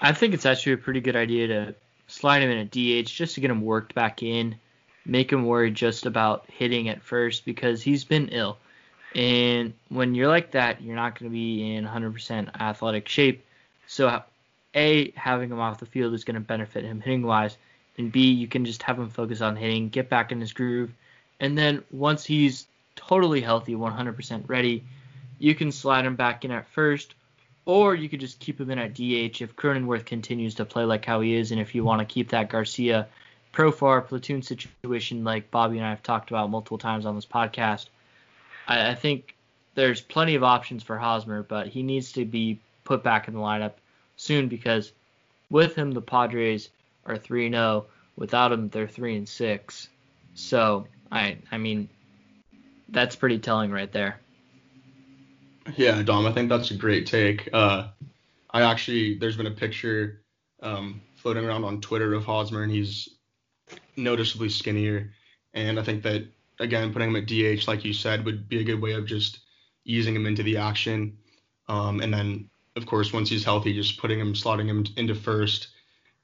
[0.00, 1.74] I think it's actually a pretty good idea to
[2.06, 4.56] slide him in at DH just to get him worked back in
[5.04, 8.58] make him worry just about hitting at first because he's been ill.
[9.14, 13.44] And when you're like that, you're not going to be in 100% athletic shape.
[13.86, 14.22] So,
[14.74, 17.56] A, having him off the field is going to benefit him hitting wise.
[17.98, 20.92] And B, you can just have him focus on hitting, get back in his groove.
[21.40, 22.66] And then once he's
[22.96, 24.84] totally healthy, 100% ready,
[25.38, 27.14] you can slide him back in at first.
[27.66, 31.04] Or you could just keep him in at DH if Cronenworth continues to play like
[31.04, 31.50] how he is.
[31.52, 33.06] And if you want to keep that Garcia
[33.52, 37.86] Profar platoon situation like Bobby and I have talked about multiple times on this podcast,
[38.66, 39.34] I, I think
[39.74, 43.40] there's plenty of options for Hosmer, but he needs to be put back in the
[43.40, 43.72] lineup
[44.20, 44.92] soon because
[45.48, 46.68] with him the Padres
[47.06, 47.86] are 3 0.
[48.16, 49.88] Without him they're 3 and 6.
[50.34, 51.88] So, I I mean
[52.90, 54.20] that's pretty telling right there.
[55.76, 57.48] Yeah, Dom, I think that's a great take.
[57.52, 57.88] Uh,
[58.50, 60.22] I actually there's been a picture
[60.62, 63.08] um, floating around on Twitter of Hosmer and he's
[63.96, 65.12] noticeably skinnier.
[65.54, 68.64] And I think that again, putting him at DH, like you said, would be a
[68.64, 69.40] good way of just
[69.86, 71.16] easing him into the action.
[71.68, 75.68] Um, and then, of course, once he's healthy, just putting him, slotting him into first,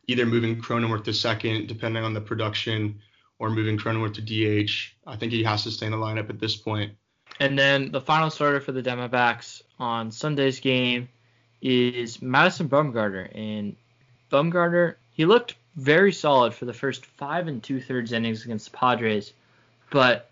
[0.06, 3.00] either moving Cronenworth to second, depending on the production,
[3.38, 4.94] or moving Cronenworth to DH.
[5.06, 6.92] I think he has to stay in the lineup at this point.
[7.40, 11.08] And then the final starter for the Diamondbacks on Sunday's game
[11.60, 13.28] is Madison Bumgarner.
[13.34, 13.76] And
[14.30, 18.76] Bumgarner, he looked very solid for the first five and two thirds innings against the
[18.76, 19.32] Padres.
[19.90, 20.30] But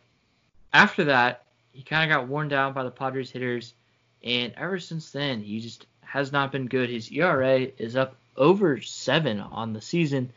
[0.72, 3.74] after that, he kind of got worn down by the Padres hitters.
[4.22, 6.90] And ever since then, he just has not been good.
[6.90, 10.30] His ERA is up over seven on the season,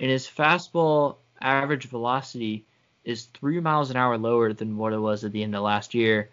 [0.00, 2.64] and his fastball average velocity
[3.04, 5.94] is three miles an hour lower than what it was at the end of last
[5.94, 6.28] year.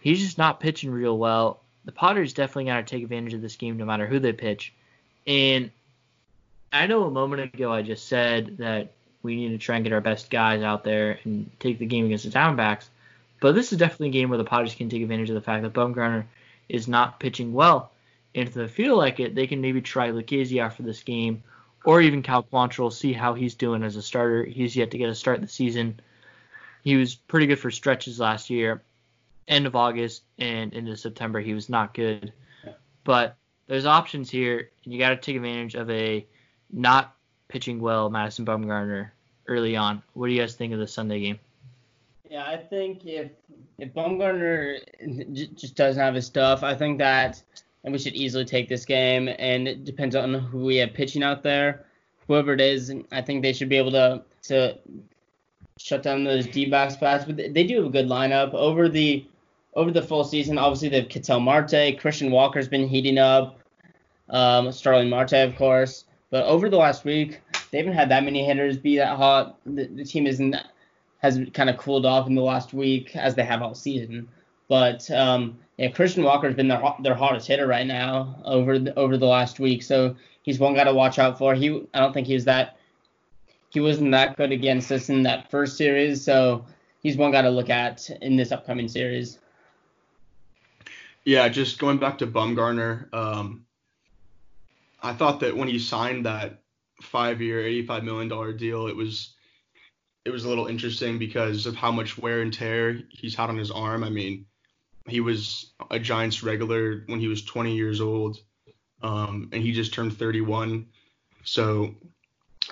[0.00, 1.60] He's just not pitching real well.
[1.84, 4.72] The Padres definitely got to take advantage of this game no matter who they pitch.
[5.26, 5.70] And
[6.72, 8.92] I know a moment ago I just said that
[9.22, 12.06] we need to try and get our best guys out there and take the game
[12.06, 12.86] against the Diamondbacks.
[13.40, 15.64] But this is definitely a game where the Padres can take advantage of the fact
[15.64, 16.24] that Bumgarner
[16.66, 17.90] is not pitching well.
[18.36, 21.42] And if they feel like it, they can maybe try Lucchesi after this game,
[21.84, 24.44] or even Cal Quantrill, see how he's doing as a starter.
[24.44, 25.98] He's yet to get a start the season.
[26.84, 28.82] He was pretty good for stretches last year.
[29.48, 32.32] End of August and into September, he was not good.
[33.04, 33.36] But
[33.68, 36.26] there's options here, and you got to take advantage of a
[36.70, 37.14] not
[37.48, 39.10] pitching well Madison Bumgarner
[39.46, 40.02] early on.
[40.12, 41.38] What do you guys think of the Sunday game?
[42.28, 43.30] Yeah, I think if
[43.78, 44.80] if Bumgarner
[45.54, 47.40] just doesn't have his stuff, I think that
[47.86, 49.30] and we should easily take this game.
[49.38, 51.86] And it depends on who we have pitching out there.
[52.26, 54.78] whoever it is, I think they should be able to to
[55.78, 57.24] shut down those D-backs bats.
[57.24, 59.24] But they do have a good lineup over the
[59.74, 60.58] over the full season.
[60.58, 63.60] Obviously, they've Ketel Marte, Christian Walker's been heating up,
[64.30, 66.04] um, Starling Marte, of course.
[66.30, 69.58] But over the last week, they haven't had that many hitters be that hot.
[69.64, 70.56] The, the team isn't
[71.18, 74.28] has kind of cooled off in the last week as they have all season.
[74.68, 79.16] But um, yeah, Christian Walker's been their their hottest hitter right now over the, over
[79.16, 79.82] the last week.
[79.82, 81.54] So he's one guy to watch out for.
[81.54, 82.78] He I don't think he was that
[83.70, 86.24] he wasn't that good against us in that first series.
[86.24, 86.64] So
[87.02, 89.38] he's one guy to look at in this upcoming series.
[91.24, 93.66] Yeah, just going back to Bumgarner, um,
[95.02, 96.62] I thought that when he signed that
[97.02, 99.34] five-year, eighty-five million dollar deal, it was
[100.24, 103.58] it was a little interesting because of how much wear and tear he's had on
[103.58, 104.04] his arm.
[104.04, 104.46] I mean,
[105.08, 108.40] he was a Giants regular when he was 20 years old,
[109.02, 110.86] um, and he just turned 31.
[111.44, 111.94] So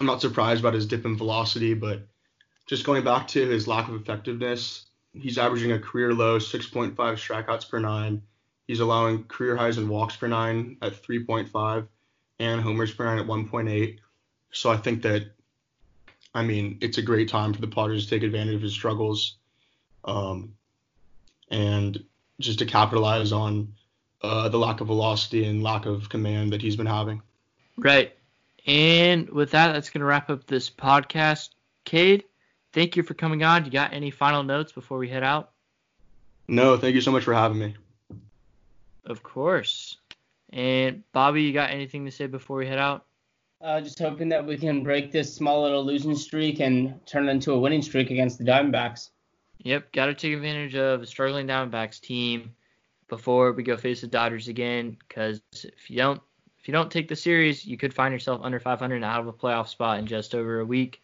[0.01, 2.07] I'm not surprised about his dip in velocity, but
[2.67, 7.69] just going back to his lack of effectiveness, he's averaging a career low 6.5 strikeouts
[7.69, 8.23] per nine.
[8.67, 11.87] He's allowing career highs in walks per nine at 3.5
[12.41, 13.99] and homers per nine at 1.8.
[14.51, 15.31] So I think that,
[16.35, 19.37] I mean, it's a great time for the Padres to take advantage of his struggles.
[20.05, 20.55] Um,
[21.51, 22.03] and
[22.41, 23.75] just to capitalize on
[24.23, 27.23] uh, the lack of velocity and lack of command that he's been having.
[27.77, 28.17] Right.
[28.67, 31.51] And with that, that's going to wrap up this podcast.
[31.85, 32.25] Cade,
[32.73, 33.65] thank you for coming on.
[33.65, 35.51] You got any final notes before we head out?
[36.49, 37.75] No, thank you so much for having me.
[39.05, 39.99] Of course.
[40.51, 43.05] And Bobby, you got anything to say before we head out?
[43.61, 47.33] Uh, just hoping that we can break this small little losing streak and turn it
[47.33, 49.11] into a winning streak against the Diamondbacks.
[49.59, 52.55] Yep, got to take advantage of a struggling Diamondbacks team
[53.09, 54.97] before we go face the Dodgers again.
[55.09, 56.21] Because if you don't,
[56.61, 59.27] if you don't take the series, you could find yourself under 500 and out of
[59.27, 61.03] a playoff spot in just over a week.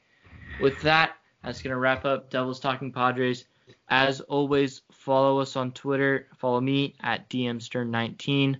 [0.61, 3.45] With that, that's gonna wrap up Devils Talking Padres.
[3.89, 6.29] As always, follow us on Twitter.
[6.37, 8.57] Follow me at DMStern19,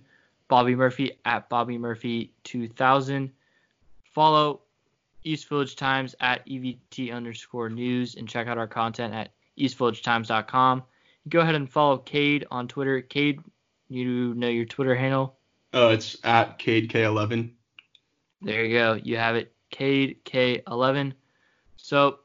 [0.47, 3.31] Bobby Murphy at Bobby Murphy 2000.
[4.03, 4.61] Follow
[5.23, 10.83] East Village Times at EVT underscore news and check out our content at eastvillagetimes.com.
[11.29, 13.01] Go ahead and follow Cade on Twitter.
[13.01, 13.41] Cade,
[13.89, 15.37] you know your Twitter handle?
[15.73, 17.51] Uh, it's at CadeK11.
[18.41, 18.93] There you go.
[19.01, 19.53] You have it.
[19.69, 21.13] Cade K11.
[21.77, 22.19] So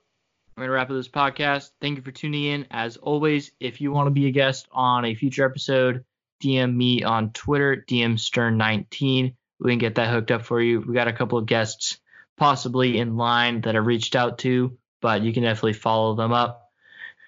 [0.56, 1.70] we're going to wrap up this podcast.
[1.80, 2.66] Thank you for tuning in.
[2.70, 6.04] As always, if you want to be a guest on a future episode,
[6.42, 9.34] DM me on Twitter, DM Stern19.
[9.58, 10.80] We can get that hooked up for you.
[10.80, 11.98] We got a couple of guests
[12.36, 16.65] possibly in line that I reached out to, but you can definitely follow them up.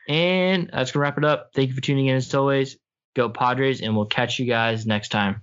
[0.09, 1.51] And that's going to wrap it up.
[1.55, 2.77] Thank you for tuning in as always.
[3.15, 5.43] Go Padres, and we'll catch you guys next time.